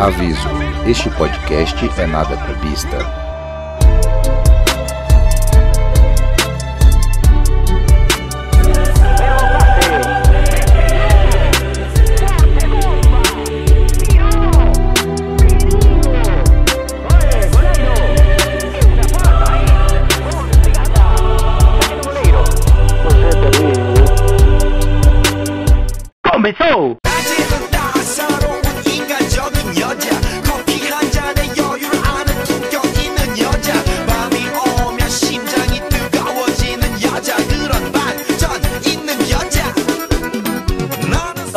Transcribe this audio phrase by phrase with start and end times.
[0.00, 0.48] Aviso:
[0.86, 3.25] este podcast é nada clubista.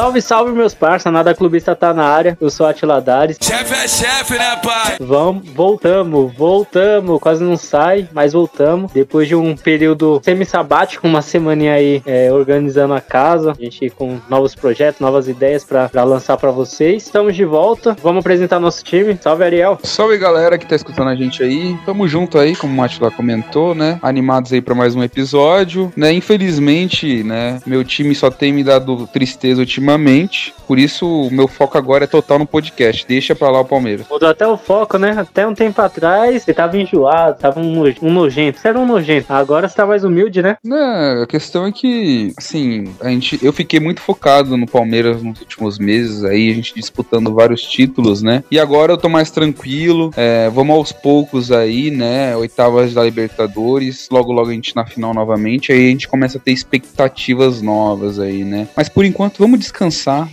[0.09, 2.35] Salve, salve, meus parça, nada clubista tá na área.
[2.41, 3.37] Eu sou Atila Dares.
[3.39, 7.19] chefe é chefe né pai Vamos, voltamos, voltamos.
[7.19, 8.91] Quase não sai, mas voltamos.
[8.91, 13.51] Depois de um período semi-sabático, uma semaninha aí é, organizando a casa.
[13.51, 17.03] A gente com novos projetos, novas ideias pra, pra lançar pra vocês.
[17.03, 17.95] Estamos de volta.
[18.01, 19.15] Vamos apresentar nosso time.
[19.21, 19.77] Salve, Ariel.
[19.83, 21.77] Salve galera que tá escutando a gente aí.
[21.85, 23.99] Tamo junto aí, como o Matila comentou, né?
[24.01, 26.11] Animados aí pra mais um episódio, né?
[26.11, 29.98] Infelizmente, né, meu time só tem me dado tristeza ultimamente.
[30.67, 33.05] Por isso, o meu foco agora é total no podcast.
[33.07, 34.05] Deixa pra lá o Palmeiras.
[34.09, 35.15] Mudou até o foco, né?
[35.17, 38.59] Até um tempo atrás você tava enjoado, tava um, um nojento.
[38.59, 39.33] Você era um nojento.
[39.33, 40.57] Agora você tá mais humilde, né?
[40.63, 45.39] Né, a questão é que, assim, a gente, eu fiquei muito focado no Palmeiras nos
[45.39, 48.43] últimos meses aí, a gente disputando vários títulos, né?
[48.51, 52.35] E agora eu tô mais tranquilo, é, vamos aos poucos aí, né?
[52.35, 56.41] Oitavas da Libertadores, logo logo a gente na final novamente, aí a gente começa a
[56.41, 58.67] ter expectativas novas aí, né?
[58.75, 59.88] Mas por enquanto vamos descansar,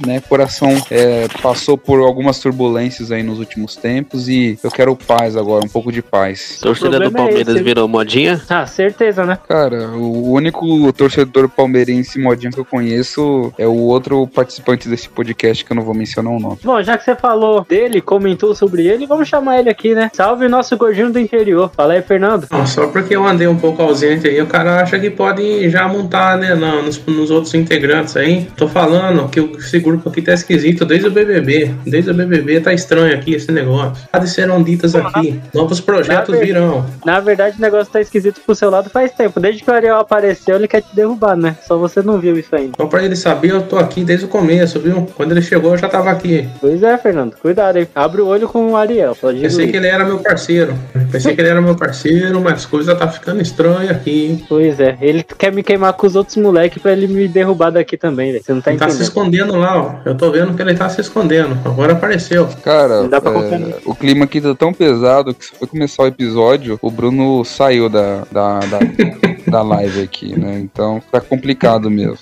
[0.06, 0.20] né?
[0.28, 5.64] Coração é, passou por algumas turbulências aí nos últimos tempos e eu quero paz agora,
[5.64, 6.58] um pouco de paz.
[6.60, 7.62] Torcida do é Palmeiras esse.
[7.64, 8.40] virou modinha?
[8.48, 9.38] Ah, certeza, né?
[9.48, 15.64] Cara, o único torcedor palmeirense modinho que eu conheço é o outro participante desse podcast
[15.64, 16.58] que eu não vou mencionar o nome.
[16.62, 20.10] Bom, já que você falou dele, comentou sobre ele, vamos chamar ele aqui, né?
[20.14, 21.70] Salve nosso gordinho do interior.
[21.76, 22.46] Fala aí, Fernando.
[22.50, 25.86] Não, só porque eu andei um pouco ausente aí, o cara acha que pode já
[25.88, 28.46] montar, né, nos, nos outros integrantes aí.
[28.56, 31.74] Tô falando que o- esse grupo aqui tá esquisito desde o BBB.
[31.86, 33.92] Desde o BBB tá estranho aqui esse negócio.
[34.12, 35.40] Há serão ditas aqui.
[35.54, 36.86] Novos projetos Na virão.
[37.04, 39.40] Na verdade, o negócio tá esquisito pro seu lado faz tempo.
[39.40, 41.56] Desde que o Ariel apareceu, ele quer te derrubar, né?
[41.66, 42.72] Só você não viu isso ainda.
[42.76, 45.06] Só pra ele saber, eu tô aqui desde o começo, viu?
[45.16, 46.48] Quando ele chegou, eu já tava aqui.
[46.60, 47.34] Pois é, Fernando.
[47.36, 47.88] Cuidado aí.
[47.94, 49.14] Abre o olho com o Ariel.
[49.14, 49.72] Só digo Pensei isso.
[49.72, 50.74] que ele era meu parceiro.
[51.10, 54.44] Pensei que ele era meu parceiro, mas as coisas tá ficando estranhas aqui.
[54.48, 54.96] Pois é.
[55.00, 58.44] Ele quer me queimar com os outros moleques pra ele me derrubar daqui também, velho.
[58.44, 59.35] Você não tá Ele tá se entendendo.
[59.36, 59.94] Escondendo lá, ó.
[60.04, 61.58] Eu tô vendo que ele tá se escondendo.
[61.64, 62.48] Agora apareceu.
[62.62, 66.04] Cara, Não dá pra é, o clima aqui tá tão pesado que se foi começar
[66.04, 68.78] o episódio, o Bruno saiu da, da, da,
[69.46, 70.58] da live aqui, né?
[70.58, 72.18] Então tá complicado mesmo.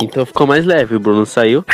[0.00, 0.96] Então ficou mais leve.
[0.96, 1.64] O Bruno saiu.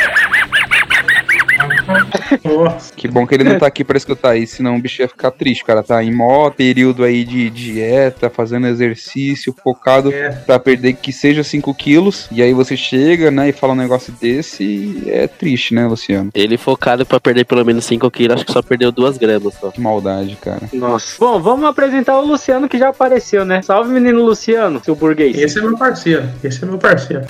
[2.43, 2.93] Nossa.
[2.95, 5.31] Que bom que ele não tá aqui pra escutar isso, senão o bicho ia ficar
[5.31, 5.63] triste.
[5.63, 10.29] O cara tá em mó período aí de dieta, fazendo exercício, focado É.
[10.31, 12.27] pra perder que seja 5 quilos.
[12.31, 16.29] E aí você chega, né, e fala um negócio desse e é triste, né, Luciano?
[16.33, 18.35] Ele focado pra perder pelo menos 5 quilos.
[18.35, 19.71] Acho que só perdeu 2 gramas só.
[19.71, 20.61] Que maldade, cara.
[20.73, 21.15] Nossa.
[21.19, 23.61] Bom, vamos apresentar o Luciano que já apareceu, né?
[23.61, 25.37] Salve, menino Luciano, seu burguês.
[25.37, 26.29] Esse é meu parceiro.
[26.43, 27.23] Esse é meu parceiro.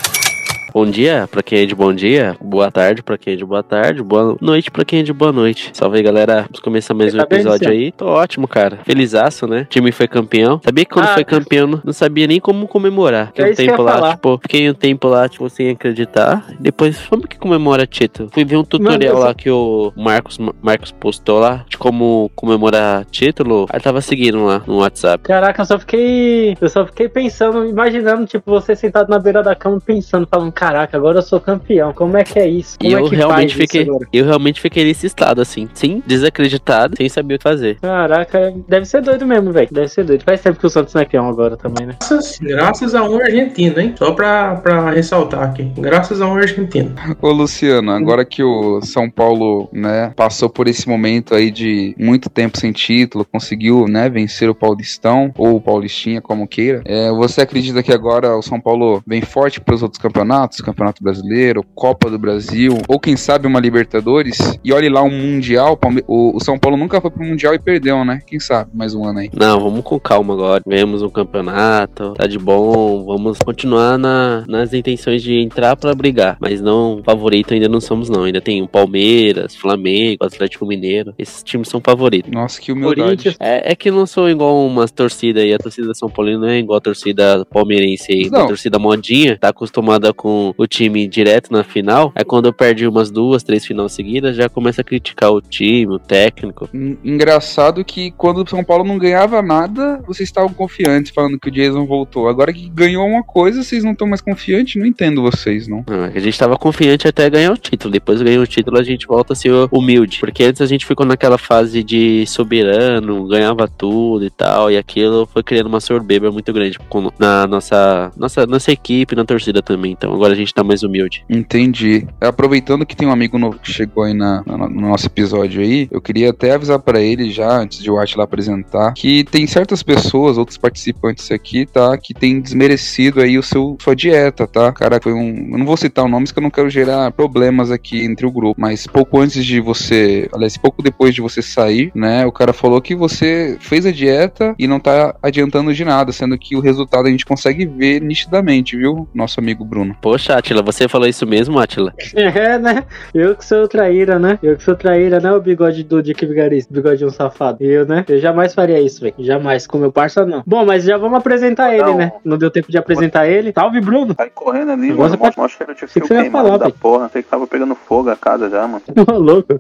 [0.75, 2.35] Bom dia pra quem é de bom dia.
[2.41, 4.03] Boa tarde pra quem é de boa tarde.
[4.03, 5.69] Boa noite pra quem é de boa noite.
[5.71, 6.41] Salve aí, galera.
[6.41, 7.93] Vamos começar mais Você um tá episódio aí.
[7.93, 8.79] Tô ótimo, cara.
[8.83, 9.61] Felizaço, né?
[9.61, 10.59] O time foi campeão.
[10.61, 13.27] Sabia que quando Ah, foi campeão, não- sabia nem como comemorar.
[13.27, 14.11] Fiquei É um isso que eu tempo lá, falar.
[14.15, 16.45] tipo, fiquei um tempo lá, tipo, sem acreditar.
[16.59, 18.29] Depois, como que comemora título?
[18.33, 23.65] Fui ver um tutorial lá que o Marcos, Marcos postou lá, de como comemorar título.
[23.69, 25.23] Aí tava seguindo lá no WhatsApp.
[25.23, 26.57] Caraca, eu só fiquei.
[26.59, 30.97] Eu só fiquei pensando, imaginando, tipo, você sentado na beira da cama pensando, falando, caraca,
[30.97, 31.93] agora eu sou campeão.
[31.93, 32.77] Como é que é isso?
[32.81, 36.95] E Como eu é que realmente fiquei, eu realmente fiquei nesse estado assim, sim, desacreditado,
[36.97, 37.77] sem saber o que fazer.
[37.79, 39.67] Caraca, deve ser doido mesmo, velho.
[39.71, 40.23] Deve ser doido.
[40.23, 41.95] Faz tempo que o Santos não é peão agora também, né?
[41.99, 43.93] Graças, graças a um argentino, hein?
[43.97, 45.71] Só pra, pra ressaltar aqui.
[45.77, 46.95] Graças a um argentino.
[47.21, 52.29] Ô Luciano, agora que o São Paulo, né, passou por esse momento aí de muito
[52.29, 57.41] tempo sem título, conseguiu, né, vencer o Paulistão, ou o Paulistinha, como queira, é, você
[57.41, 62.09] acredita que agora o São Paulo vem forte para os outros campeonatos, Campeonato Brasileiro, Copa
[62.09, 66.77] do Brasil, ou quem sabe uma Libertadores, e olhe lá um Mundial, o, São Paulo
[66.77, 68.21] nunca foi pro Mundial e perdeu, né?
[68.27, 69.29] Quem sabe mais um ano aí.
[69.33, 70.63] Não, vamos com calma agora.
[70.65, 73.03] Ganhamos um campeonato, tá de bom.
[73.05, 76.37] Vamos continuar na- nas intenções de entrar pra brigar.
[76.39, 78.23] Mas não, favorito ainda não somos, não.
[78.23, 81.13] Ainda tem o Palmeiras, Flamengo, Atlético Mineiro.
[81.17, 82.31] Esses times são favoritos.
[82.31, 83.01] Nossa, que humildade.
[83.01, 83.35] Corinthians.
[83.39, 85.53] É, é que não sou igual umas torcidas aí.
[85.53, 88.29] A torcida São Paulina não é igual a torcida palmeirense aí.
[88.29, 88.43] Não.
[88.43, 92.53] A torcida modinha tá acostumada com com o time direto na final, aí quando eu
[92.53, 96.69] perdi umas duas, três finais seguidas, já começa a criticar o time, o técnico.
[96.73, 101.49] En- Engraçado que quando o São Paulo não ganhava nada, vocês estavam confiantes, falando que
[101.49, 102.27] o Jason voltou.
[102.27, 104.75] Agora que ganhou uma coisa, vocês não estão mais confiantes?
[104.75, 105.83] Não entendo vocês, não.
[105.87, 107.91] Ah, A gente tava confiante até ganhar o título.
[107.91, 110.19] Depois ganhou o título, a gente volta a ser humilde.
[110.19, 114.71] Porque antes a gente ficou naquela fase de soberano, ganhava tudo e tal.
[114.71, 116.77] E aquilo foi criando uma soberba muito grande
[117.19, 119.91] na nossa, nossa, nossa equipe, na torcida também.
[119.91, 121.23] Então agora a gente tá mais humilde.
[121.29, 122.07] Entendi.
[122.19, 125.87] Aproveitando que tem um amigo novo que chegou aí na, na- no nosso episódio aí,
[125.91, 129.81] eu queria até avisar pra ele já, antes de o Atila apresentar, que tem certas
[129.83, 134.71] pessoas, outros participantes aqui, tá, que tem desmerecido aí o seu sua dieta, tá?
[134.71, 137.71] Cara, foi um, eu não vou citar o nome, porque eu não quero gerar problemas
[137.71, 141.91] aqui entre o grupo, mas pouco antes de você, aliás, pouco depois de você sair,
[141.95, 146.11] né, o cara falou que você fez a dieta e não tá adiantando de nada,
[146.11, 149.07] sendo que o resultado a gente consegue ver nitidamente, viu?
[149.13, 149.95] Nosso amigo Bruno.
[150.15, 151.93] Poxa, Atila, você falou isso mesmo, Atila?
[152.15, 152.85] É, né?
[153.13, 154.39] Eu que sou traíra, né?
[154.41, 155.29] Eu que sou traíra, né?
[155.33, 157.57] O bigode do Dick Vigarista, bigode de um safado.
[157.61, 158.05] Eu, né?
[158.07, 159.13] Eu jamais faria isso, velho.
[159.19, 159.67] Jamais.
[159.67, 160.41] Com meu parça, não.
[160.47, 161.97] Bom, mas já vamos apresentar ele, Não.
[161.97, 162.13] né?
[162.23, 163.51] Não deu tempo de apresentar ele.
[163.53, 164.13] Salve, Bruno!
[164.15, 165.09] Sai correndo ali, Agora mano.
[165.09, 166.77] você pode- Mó cheiro de que fio você falar, da velho.
[166.79, 167.09] porra.
[167.11, 168.83] Sei que tava pegando fogo a casa já, mano.
[169.11, 169.59] Ô, louco.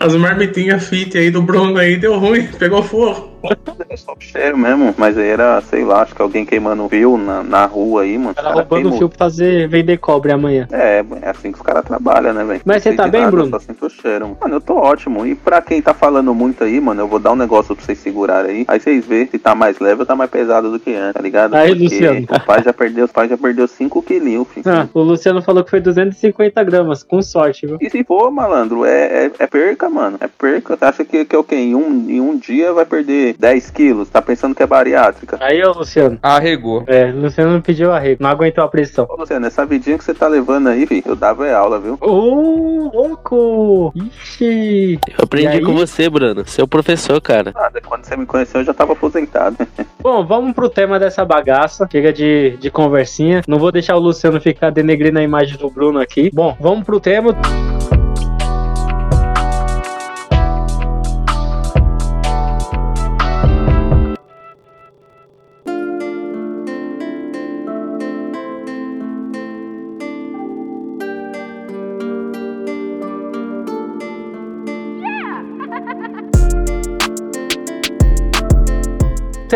[0.00, 3.31] As marmitinhas fit aí do Bruno aí deu ruim, pegou fogo.
[3.96, 4.94] Só o cheiro mesmo.
[4.96, 8.30] Mas aí era, sei lá, acho que alguém queimando fio na, na rua aí, mano.
[8.30, 8.98] Os cara roubando o queimou.
[8.98, 10.66] fio pra fazer vender cobre amanhã.
[10.70, 12.60] É, é assim que os caras trabalham, né, velho?
[12.64, 13.50] Mas você tá bem, nada, Bruno?
[13.50, 14.26] Só sinto o cheiro.
[14.26, 14.38] mano.
[14.40, 15.26] Mano, eu tô ótimo.
[15.26, 17.98] E pra quem tá falando muito aí, mano, eu vou dar um negócio pra vocês
[17.98, 18.64] segurarem aí.
[18.68, 21.20] Aí vocês vê se tá mais leve ou tá mais pesado do que antes, tá
[21.20, 21.54] ligado?
[21.54, 22.26] Aí, Porque Luciano.
[22.30, 24.64] o pai já perdeu, os pais já perdeu 5 quilinhos, filho.
[24.68, 27.78] Ah, o Luciano falou que foi 250 gramas, com sorte, viu?
[27.80, 30.16] E se for, malandro, é, é, é perca, mano.
[30.20, 30.76] É perca.
[30.76, 31.56] Você acha que, que é o quê?
[31.56, 34.08] Em um, em um dia vai perder 10 quilos?
[34.08, 35.38] Tá pensando que é bariátrica?
[35.40, 36.18] Aí, ô Luciano.
[36.22, 36.84] Arregou.
[36.86, 39.06] É, o Luciano não pediu arrego, não aguentou a pressão.
[39.08, 41.98] Ô, Luciano, essa vidinha que você tá levando aí, filho, eu dava é aula, viu?
[42.00, 43.92] Ô, louco!
[43.94, 44.98] Ixi!
[45.08, 46.46] Eu aprendi com você, Bruno.
[46.46, 47.52] Seu professor, cara.
[47.54, 49.56] Nada, quando você me conheceu eu já tava aposentado.
[50.00, 51.88] Bom, vamos pro tema dessa bagaça.
[51.90, 53.42] Chega de, de conversinha.
[53.46, 56.30] Não vou deixar o Luciano ficar denegrindo a imagem do Bruno aqui.
[56.32, 57.36] Bom, vamos pro tema.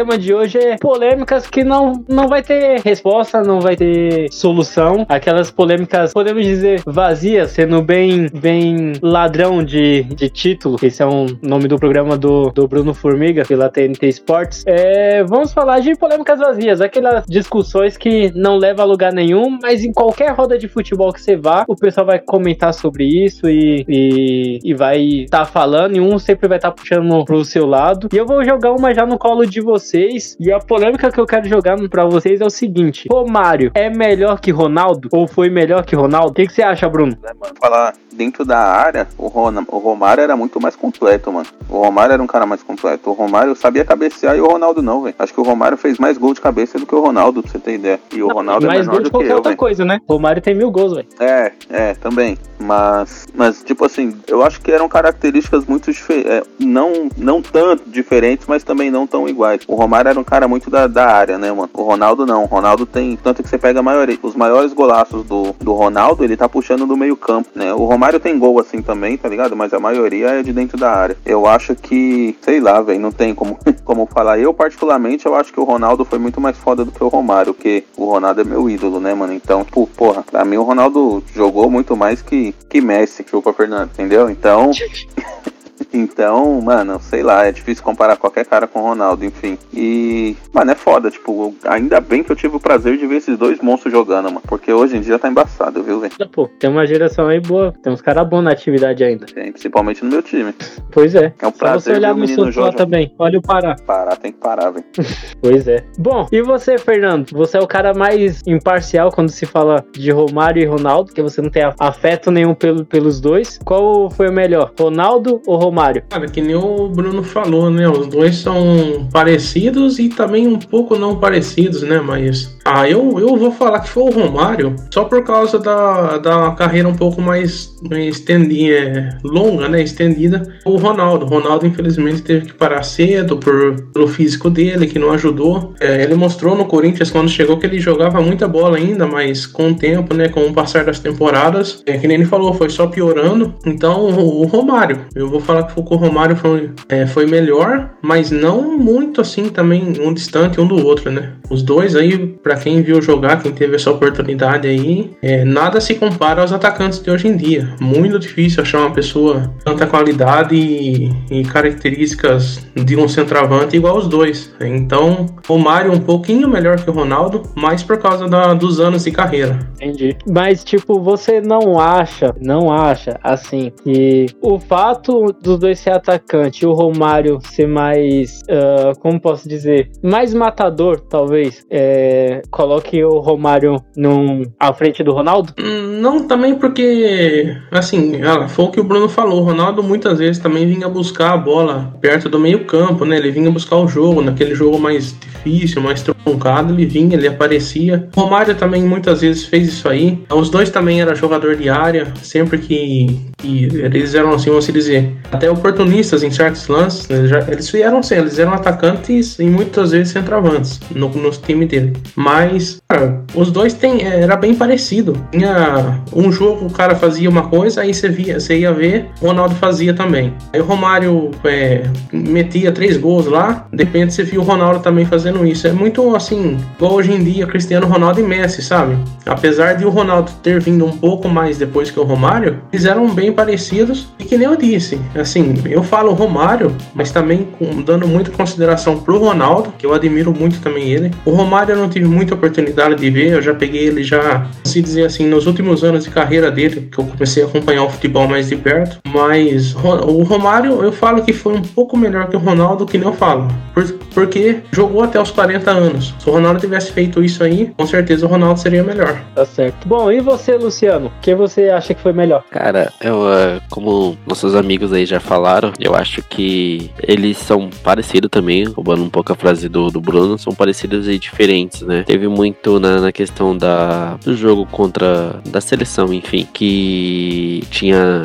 [0.06, 5.04] Tema de hoje é polêmicas que não, não vai ter resposta, não vai ter solução.
[5.08, 10.76] Aquelas polêmicas, podemos dizer, vazias, sendo bem, bem ladrão de, de título.
[10.80, 14.62] Esse é um nome do programa do, do Bruno Formiga, pela TNT Sports.
[14.64, 19.82] É, vamos falar de polêmicas vazias, aquelas discussões que não levam a lugar nenhum, mas
[19.82, 23.84] em qualquer roda de futebol que você vá, o pessoal vai comentar sobre isso e,
[23.88, 28.08] e, e vai estar falando, e um sempre vai estar puxando pro seu lado.
[28.12, 29.60] E eu vou jogar uma já no colo de
[29.96, 30.36] vocês.
[30.38, 34.40] E a polêmica que eu quero jogar pra vocês é o seguinte: Romário é melhor
[34.40, 35.08] que Ronaldo?
[35.12, 36.30] Ou foi melhor que Ronaldo?
[36.30, 37.16] O que, que você acha, Bruno?
[37.22, 37.54] né, mano?
[37.60, 41.46] Falar dentro da área, o, Rona, o Romário era muito mais completo, mano.
[41.68, 43.10] O Romário era um cara mais completo.
[43.10, 45.14] O Romário sabia cabecear e o Ronaldo não, velho.
[45.18, 47.58] Acho que o Romário fez mais gol de cabeça do que o Ronaldo, pra você
[47.58, 48.00] ter ideia.
[48.12, 49.58] E o Ronaldo é mais menor gol de do que qualquer eu, outra velho.
[49.58, 50.00] coisa, né?
[50.08, 51.08] Romário tem mil gols, velho.
[51.20, 52.38] É, é, também.
[52.58, 56.48] Mas, mas tipo assim, eu acho que eram características muito diferentes.
[56.58, 59.60] não, não tanto diferentes, mas também não tão iguais.
[59.68, 61.70] O Romário era um cara muito da, da área, né, mano?
[61.74, 62.44] O Ronaldo não.
[62.44, 63.16] O Ronaldo tem.
[63.16, 64.18] Tanto que você pega a maioria.
[64.22, 67.72] Os maiores golaços do, do Ronaldo, ele tá puxando do meio-campo, né?
[67.74, 69.56] O Romário tem gol assim também, tá ligado?
[69.56, 71.16] Mas a maioria é de dentro da área.
[71.24, 74.38] Eu acho que, sei lá, velho, não tem como, como falar.
[74.38, 77.52] Eu, particularmente, eu acho que o Ronaldo foi muito mais foda do que o Romário,
[77.52, 79.32] porque o Ronaldo é meu ídolo, né, mano?
[79.32, 83.90] Então, tipo, porra, pra mim o Ronaldo jogou muito mais que, que Messi, chupa Fernando,
[83.92, 84.30] entendeu?
[84.30, 84.70] Então.
[85.92, 89.58] Então, mano, sei lá, é difícil comparar qualquer cara com o Ronaldo, enfim.
[89.72, 93.38] E, mano, é foda, tipo, ainda bem que eu tive o prazer de ver esses
[93.38, 94.42] dois monstros jogando, mano.
[94.46, 96.12] Porque hoje em dia tá embaçado, viu, velho?
[96.30, 97.72] Pô, tem uma geração aí boa.
[97.82, 99.26] Tem uns caras bons na atividade ainda.
[99.26, 100.54] Tem, Principalmente no meu time.
[100.90, 101.32] Pois é.
[101.40, 103.14] É um Só prazer você ver olhar o menino seu lá Jorge também.
[103.18, 103.76] Olha o Pará.
[103.86, 104.84] parar, tem que parar, velho.
[105.40, 105.84] Pois é.
[105.98, 107.30] Bom, e você, Fernando?
[107.32, 111.40] Você é o cara mais imparcial quando se fala de Romário e Ronaldo, que você
[111.40, 113.58] não tem afeto nenhum pelo, pelos dois.
[113.64, 115.75] Qual foi o melhor, Ronaldo ou Romário?
[115.76, 116.02] Romário?
[116.08, 117.86] Cara, que nem o Bruno falou, né?
[117.86, 122.00] Os dois são parecidos e também um pouco não parecidos, né?
[122.00, 122.56] Mas.
[122.64, 126.88] Ah, eu, eu vou falar que foi o Romário só por causa da, da carreira
[126.88, 127.70] um pouco mais
[128.08, 129.82] estendida, é, longa, né?
[129.82, 130.42] Estendida.
[130.64, 131.26] O Ronaldo.
[131.26, 135.74] O Ronaldo, infelizmente, teve que parar cedo por, pelo físico dele, que não ajudou.
[135.78, 139.70] É, ele mostrou no Corinthians quando chegou que ele jogava muita bola ainda, mas com
[139.70, 140.28] o tempo, né?
[140.28, 143.54] Com o passar das temporadas, é, que nem ele falou, foi só piorando.
[143.66, 145.00] Então, o Romário.
[145.14, 149.94] Eu vou falar que o Romário foi, é, foi melhor, mas não muito assim também,
[150.00, 151.32] um distante um do outro, né?
[151.50, 155.94] Os dois aí, para quem viu jogar, quem teve essa oportunidade aí, é, nada se
[155.94, 157.68] compara aos atacantes de hoje em dia.
[157.80, 164.08] Muito difícil achar uma pessoa tanta qualidade e, e características de um centroavante igual os
[164.08, 164.54] dois.
[164.60, 169.04] Então, o Mário um pouquinho melhor que o Ronaldo, mais por causa da, dos anos
[169.04, 169.58] de carreira.
[169.76, 170.16] Entendi.
[170.28, 176.64] Mas, tipo, você não acha, não acha, assim, que o fato dos dois ser atacante
[176.64, 183.18] e o Romário ser mais, uh, como posso dizer, mais matador, talvez, é, coloque o
[183.18, 185.52] Romário num, à frente do Ronaldo?
[185.58, 189.40] Hum, Não, também porque, assim, ah, foi o que o Bruno falou.
[189.40, 193.16] O Ronaldo muitas vezes também vinha buscar a bola perto do meio-campo, né?
[193.16, 198.08] Ele vinha buscar o jogo, naquele jogo mais difícil, mais truncado, ele vinha, ele aparecia.
[198.14, 200.22] O Romário também muitas vezes fez isso aí.
[200.30, 205.12] Os dois também eram jogador de área, sempre que, que eles eram assim, vamos dizer,
[205.30, 207.08] até oportunistas em certos lances.
[207.10, 211.66] Eles, já, eles eram assim, eles eram atacantes e muitas vezes centroavantes no, no time
[211.66, 211.92] dele.
[212.14, 215.14] Mas, cara, os dois tem, era bem parecido.
[215.30, 219.26] Tinha um jogo o cara fazia uma coisa, aí você via, você ia ver, o
[219.26, 220.32] Ronaldo fazia também.
[220.52, 225.04] Aí o Romário é, metia três gols lá, de repente você viu o Ronaldo também
[225.04, 225.66] fazendo isso.
[225.66, 228.96] É muito assim, igual hoje em dia, Cristiano Ronaldo e Messi, sabe?
[229.24, 233.08] Apesar de o Ronaldo ter vindo um pouco mais depois que o Romário, eles eram
[233.26, 234.06] bem parecidos.
[234.18, 238.98] E que nem eu disse, assim, eu falo Romário, mas também com- dando muita consideração
[238.98, 241.10] pro Ronaldo, que eu admiro muito também ele.
[241.24, 244.80] O Romário eu não tive muita oportunidade de ver, eu já peguei ele já, se
[244.80, 248.28] dizer assim, nos últimos anos de carreira dele, que eu comecei a acompanhar o futebol
[248.28, 248.98] mais de perto.
[249.08, 253.06] Mas o Romário, eu falo que foi um pouco melhor que o Ronaldo, que nem
[253.08, 253.48] eu falo.
[253.74, 256.14] Por- porque jogou até os 40 anos.
[256.18, 259.20] Se o Ronaldo tivesse feito isso aí, com certeza o Ronaldo seria melhor.
[259.34, 259.86] Tá certo.
[259.86, 261.12] Bom, e você, Luciano?
[261.20, 262.42] Quem você acha que foi melhor?
[262.50, 268.30] Cara, eu, eh, como nossos amigos aí já falaram, eu acho que eles são parecidos
[268.30, 272.04] também, roubando um pouco a frase do, do Bruno, são parecidos e diferentes, né?
[272.06, 278.22] Teve muito na, na questão da, do jogo contra, da seleção, enfim, que tinha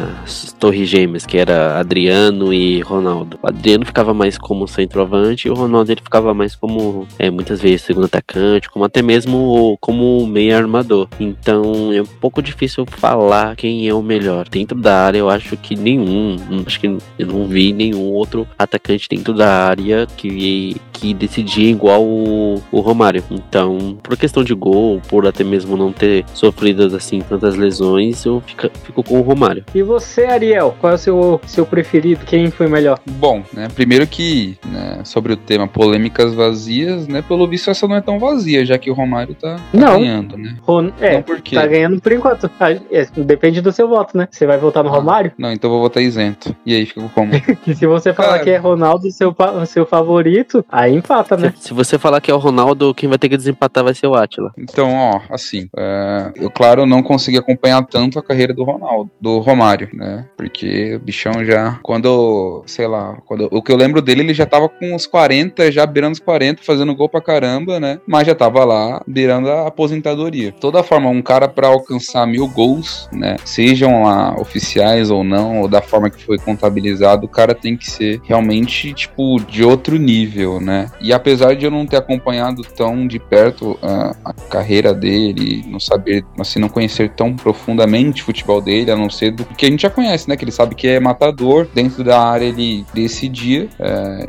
[0.60, 3.40] torres gêmeas, que era Adriano e Ronaldo.
[3.42, 7.62] O Adriano ficava mais como centroavante e o Ronaldo ele ficava mais como, é, muitas
[7.62, 11.08] vezes, segundo atacante, como até mesmo como meio armador.
[11.20, 14.48] Então é um pouco difícil falar quem é o melhor.
[14.50, 18.48] Dentro da área, eu acho que nenhum, hum, acho que eu não vi nenhum outro
[18.58, 23.24] atacante dentro da área que, que decidia igual o, o Romário.
[23.30, 28.42] Então, por questão de gol, por até mesmo não ter sofrido assim tantas lesões, eu
[28.46, 29.64] fico, fico com o Romário.
[29.74, 30.76] E você, Ariel?
[30.80, 32.26] Qual é o seu, seu preferido?
[32.26, 33.00] Quem foi melhor?
[33.06, 37.96] Bom, né, primeiro que, né, sobre o tema polêmicas vazias, né, pelo visto essa não
[37.96, 40.00] é tão vazia, já que o Romário tá, tá Não.
[40.00, 40.56] ganhando, né?
[40.62, 40.92] Ron...
[41.00, 41.56] É, Não, por quê?
[41.56, 42.50] tá ganhando por enquanto.
[42.60, 44.28] Ah, é, depende do seu voto, né?
[44.30, 44.94] Você vai votar no Ah.
[44.94, 45.32] Romário?
[45.38, 46.56] Não, então eu vou votar isento.
[46.66, 47.32] E aí, fica como?
[47.64, 48.44] Que se você falar Cara.
[48.44, 49.36] que é Ronaldo seu,
[49.68, 51.54] seu favorito, aí empata, né?
[51.58, 54.08] Se, se você falar que é o Ronaldo, quem vai ter que desempatar vai ser
[54.08, 54.52] o Atila.
[54.58, 59.40] Então, ó, assim, é, eu, claro, não consegui acompanhar tanto a carreira do Ronaldo, do
[59.40, 60.26] Romário, né?
[60.38, 64.46] Porque o bichão já, quando, sei lá, quando, o que eu lembro dele, ele já
[64.46, 68.00] tava com uns 40, já beirando os 40, fazendo gol pra caramba, né?
[68.08, 70.52] Mas já tava lá beirando a aposentadoria.
[70.60, 73.36] Toda forma, um cara pra alcançar mil gols, né?
[73.46, 74.61] Sejam lá oficiais
[75.10, 79.40] ou não, ou da forma que foi contabilizado, o cara tem que ser realmente, tipo,
[79.40, 80.92] de outro nível, né?
[81.02, 85.80] E apesar de eu não ter acompanhado tão de perto ah, a carreira dele, não
[85.80, 89.70] saber, assim, não conhecer tão profundamente o futebol dele, a não ser do que a
[89.70, 90.36] gente já conhece, né?
[90.36, 93.68] Que ele sabe que é matador, dentro da área ele decidia,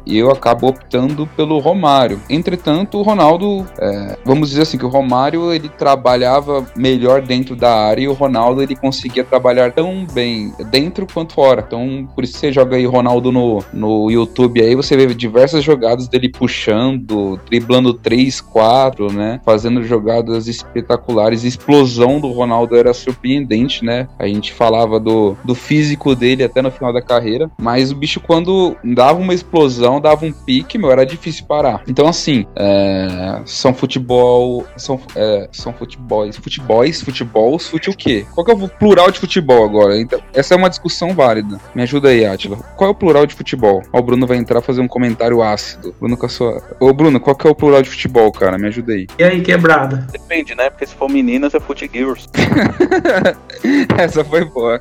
[0.07, 2.21] e eu acabo optando pelo Romário.
[2.29, 7.75] Entretanto, o Ronaldo, eh, vamos dizer assim, que o Romário ele trabalhava melhor dentro da
[7.75, 10.22] área e o Ronaldo ele conseguia trabalhar tão bem
[10.71, 11.65] dentro quanto fora.
[11.67, 16.09] Então, por isso você joga aí Ronaldo no, no YouTube aí, você vê diversas jogadas
[16.09, 19.41] dele puxando, driblando 3, 4, né?
[19.45, 21.45] Fazendo jogadas espetaculares.
[21.45, 24.09] Explosão do Ronaldo era surpreendente, né?
[24.19, 27.51] A gente falava do, do físico dele até no final da carreira.
[27.59, 31.83] Mas o bicho, quando dava uma explosão, dava um pique, meu, era difícil parar.
[31.87, 34.67] Então, assim, é, são futebol.
[34.77, 36.37] São, é, são futebols.
[36.37, 38.27] Futebols, futebols, fute o quê?
[38.35, 39.95] Qual que é o plural de futebol agora?
[40.13, 41.59] Então, essa é uma discussão válida.
[41.75, 42.57] Me ajuda aí, Atila.
[42.77, 43.83] Qual é o plural de futebol?
[43.91, 45.95] Ó, o Bruno vai entrar fazer um comentário ácido.
[45.99, 46.63] Bruno com a sua.
[46.79, 48.59] Ô, Bruno, qual que é o plural de futebol, cara?
[48.59, 49.07] Me ajuda aí.
[49.19, 50.07] E aí, quebrada?
[50.13, 50.69] Depende, né?
[50.69, 52.29] Porque se for meninas é Foot Girls.
[53.97, 54.81] Essa foi boa.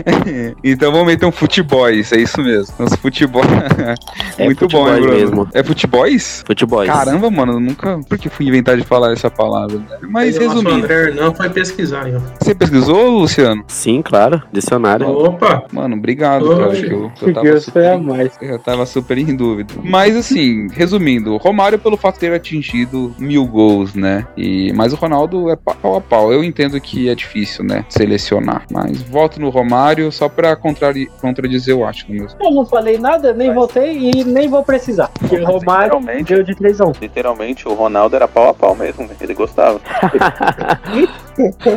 [0.64, 2.74] então vamos meter um futeboys, é isso mesmo.
[2.78, 3.42] Os futebol.
[4.38, 5.18] É Muito bom, hein, futeboys Bruno?
[5.18, 5.48] mesmo.
[5.52, 6.42] É futeboys?
[6.46, 6.86] Futebol.
[6.86, 8.00] Caramba, mano, nunca.
[8.08, 9.78] Por que fui inventar de falar essa palavra?
[9.78, 9.98] né?
[10.02, 12.16] Mas nosso resumindo, André não foi pesquisar, hein?
[12.16, 12.20] ó.
[12.42, 13.62] você pesquisou, Luciano?
[13.66, 14.42] Sim, claro.
[14.62, 15.08] Dicionário.
[15.08, 15.64] Opa!
[15.72, 16.68] Mano, obrigado, cara.
[16.68, 18.38] Oxe, que eu, eu tava super, mais.
[18.40, 19.74] eu tava super em dúvida.
[19.82, 24.26] Mas assim, resumindo, Romário pelo fato de ter atingido mil gols, né?
[24.36, 26.32] E, mas o Ronaldo é pau a pau.
[26.32, 27.84] Eu entendo que é difícil, né?
[27.88, 28.64] Selecionar.
[28.70, 32.38] Mas voto no Romário só pra contrari- contradizer o Atila mesmo.
[32.40, 35.08] Eu não falei nada, nem votei e nem vou precisar.
[35.18, 36.34] Porque o Romário Literalmente.
[36.34, 36.92] deu de 3 a 1.
[37.00, 39.80] Literalmente, o Ronaldo era pau a pau mesmo, ele gostava.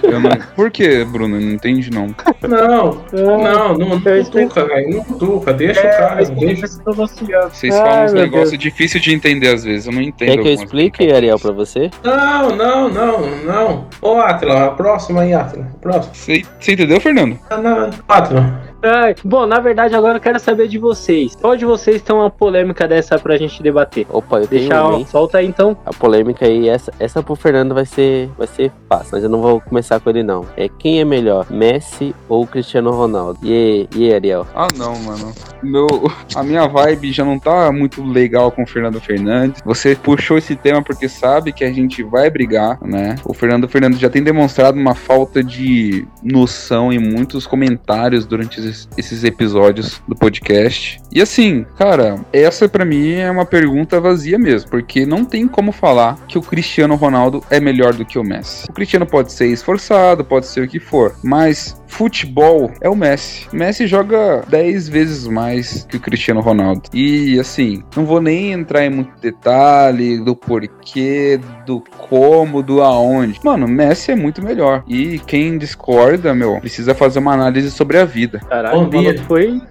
[0.03, 0.29] Eu não...
[0.55, 1.39] Por que, Bruno?
[1.39, 2.07] Não entendi, não.
[2.41, 4.89] Não, não, não, não Eu explico- cutuca, velho.
[4.97, 6.67] Não cutuca, deixa É, o cara, deixa.
[6.67, 9.87] Vocês falam uns negócios difíceis de entender às vezes.
[9.87, 10.29] Eu não entendo.
[10.29, 11.89] Quer que eu explique, Ariel, pra você?
[12.03, 13.87] Não, não, não, não.
[14.01, 15.67] Ô, Atila, a próxima aí, Atila.
[15.81, 16.13] Próxima.
[16.13, 17.37] Você, entendeu, Fernando?
[17.49, 18.61] Ah, não, Atila.
[18.85, 21.35] Ai, bom, na verdade, agora eu quero saber de vocês.
[21.35, 24.05] Qual de vocês tem uma polêmica dessa pra gente debater?
[24.09, 25.07] Opa, eu tenho Deixa, um, hein?
[25.09, 25.75] solta aí então.
[25.85, 29.41] A polêmica aí, essa, essa pro Fernando vai ser, vai ser fácil, mas eu não
[29.41, 30.45] vou começar com ele não.
[30.55, 33.39] É quem é melhor, Messi ou Cristiano Ronaldo?
[33.41, 34.45] E aí, e aí, Ariel?
[34.53, 35.33] Ah, não, mano.
[35.63, 35.87] Meu,
[36.35, 39.61] a minha vibe já não tá muito legal com o Fernando Fernandes.
[39.65, 43.15] Você puxou esse tema porque sabe que a gente vai brigar, né?
[43.25, 48.74] O Fernando Fernandes já tem demonstrado uma falta de noção em muitos comentários durante esses,
[48.97, 50.99] esses episódios do podcast.
[51.11, 55.71] E assim, cara, essa pra mim é uma pergunta vazia mesmo, porque não tem como
[55.71, 58.65] falar que o Cristiano Ronaldo é melhor do que o Messi.
[58.69, 63.47] O Cristiano pode ser esforçado, pode ser o que for, mas futebol é o Messi.
[63.51, 66.83] O Messi joga 10 vezes mais que o Cristiano Ronaldo.
[66.93, 73.39] E assim, não vou nem entrar em muito detalhe do porquê, do como, do aonde.
[73.43, 74.83] Mano, o Messi é muito melhor.
[74.87, 78.39] E quem discorda, meu, precisa fazer uma análise sobre a vida.
[78.39, 79.17] Caralho, Bom dia.
[79.23, 79.61] foi.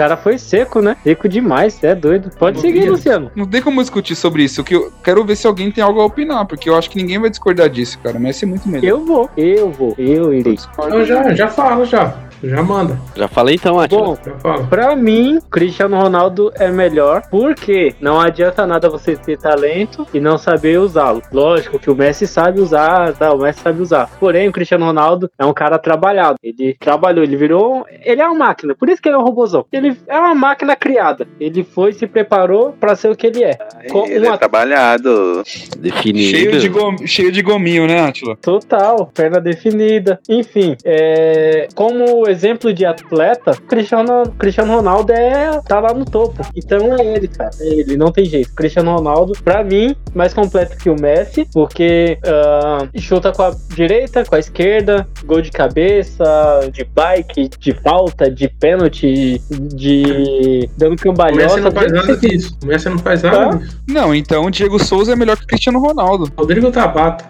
[0.00, 0.96] O cara foi seco, né?
[1.04, 2.30] Seco demais, é doido.
[2.38, 2.88] Pode Bom seguir.
[2.88, 3.30] Luciano.
[3.36, 4.64] Não tem como discutir sobre isso.
[4.64, 7.18] Que eu quero ver se alguém tem algo a opinar, porque eu acho que ninguém
[7.18, 8.18] vai discordar disso, cara.
[8.18, 8.88] Messi é muito melhor.
[8.88, 10.54] Eu vou, eu vou, eu irei.
[10.54, 10.88] discordo.
[10.88, 12.16] Então já, já fala, já.
[12.42, 12.98] Já manda.
[13.14, 14.18] Já falei então, Atila.
[14.42, 14.66] Bom.
[14.68, 20.38] Pra mim, Cristiano Ronaldo é melhor, porque não adianta nada você ter talento e não
[20.38, 21.22] saber usá-lo.
[21.32, 24.08] Lógico que o Messi sabe usar, tá, o Messi sabe usar.
[24.18, 26.36] Porém, o Cristiano Ronaldo é um cara trabalhado.
[26.42, 27.84] Ele trabalhou, ele virou.
[28.04, 29.64] Ele é uma máquina, por isso que ele é um robôzão.
[29.72, 31.26] Ele é uma máquina criada.
[31.38, 33.56] Ele foi, se preparou pra ser o que ele é.
[33.90, 35.42] Com Ele uma é trabalhado.
[35.78, 36.36] Definido.
[36.36, 38.36] Cheio de, gom- cheio de gominho, né, Atila?
[38.40, 40.18] Total, perna definida.
[40.28, 46.46] Enfim, é, como exemplo de atleta, Cristiano, Cristiano Ronaldo é, tá lá no topo.
[46.54, 47.50] Então é ele, cara.
[47.60, 48.54] É ele, não tem jeito.
[48.54, 54.24] Cristiano Ronaldo, pra mim, mais completo que o Messi, porque ah, chuta com a direita,
[54.24, 56.24] com a esquerda, gol de cabeça,
[56.72, 61.60] de bike, de falta, de pênalti, de dando O Messi cambalhota.
[61.60, 62.58] não faz nada disso.
[62.62, 63.80] O Messi não faz nada disso.
[63.88, 66.30] Não, então o Diego Souza é melhor que o Cristiano Ronaldo.
[66.36, 67.24] Rodrigo Tabata.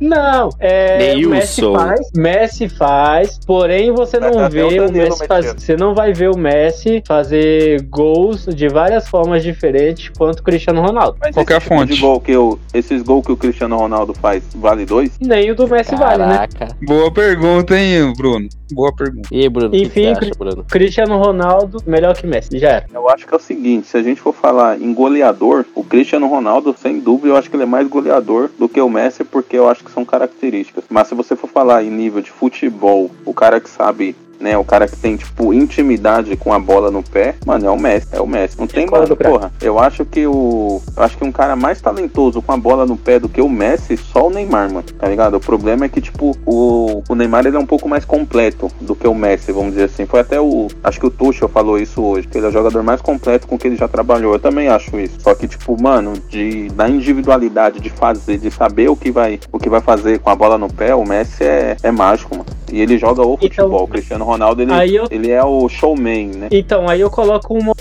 [0.00, 1.14] Não, é.
[1.16, 5.94] o Messi faz, Messi faz, porém você não Até o vê o Messi Você não
[5.94, 11.18] vai ver o Messi fazer gols de várias formas diferentes quanto o Cristiano Ronaldo.
[11.20, 11.94] Mas Qual que a esse tipo fonte?
[11.94, 15.18] de gol que eu, esses gols que o Cristiano Ronaldo faz, vale dois?
[15.20, 16.48] Nem o do Messi vale, né?
[16.48, 16.76] Caraca.
[16.82, 18.48] Boa pergunta, hein, Bruno?
[18.72, 19.28] Boa pergunta.
[19.32, 20.64] E aí, Bruno, Enfim, que você acha, Bruno?
[20.68, 22.86] Cristiano Ronaldo, melhor que Messi, já era.
[22.92, 26.26] Eu acho que é o seguinte, se a gente for falar em goleador, o Cristiano
[26.26, 29.56] Ronaldo, sem dúvida, eu acho que ele é mais goleador do que o Messi, porque
[29.56, 30.84] eu acho que são características.
[30.90, 34.56] Mas se você for falar em nível de futebol, o cara que sabe né?
[34.56, 38.08] O cara que tem, tipo, intimidade com a bola no pé, mano, é o Messi,
[38.12, 38.58] é o Messi.
[38.58, 39.30] Não tem Concordo, mano, cara.
[39.30, 39.52] porra.
[39.60, 40.80] Eu acho que o.
[40.96, 43.48] Eu acho que um cara mais talentoso com a bola no pé do que o
[43.48, 44.84] Messi, só o Neymar, mano.
[44.98, 45.36] Tá ligado?
[45.36, 48.94] O problema é que, tipo, o, o Neymar ele é um pouco mais completo do
[48.94, 50.06] que o Messi, vamos dizer assim.
[50.06, 50.68] Foi até o.
[50.82, 53.58] Acho que o Tuchel falou isso hoje, que ele é o jogador mais completo com
[53.58, 54.32] que ele já trabalhou.
[54.32, 55.20] Eu também acho isso.
[55.20, 59.58] Só que, tipo, mano, de, da individualidade de fazer, de saber o que vai, o
[59.58, 62.46] que vai fazer com a bola no pé, o Messi é, é mágico, mano.
[62.70, 63.84] E ele joga o futebol.
[63.84, 66.48] O Cristiano Ronaldo, ele, eu- ele é o showman, né?
[66.50, 67.72] Então, aí eu coloco uma.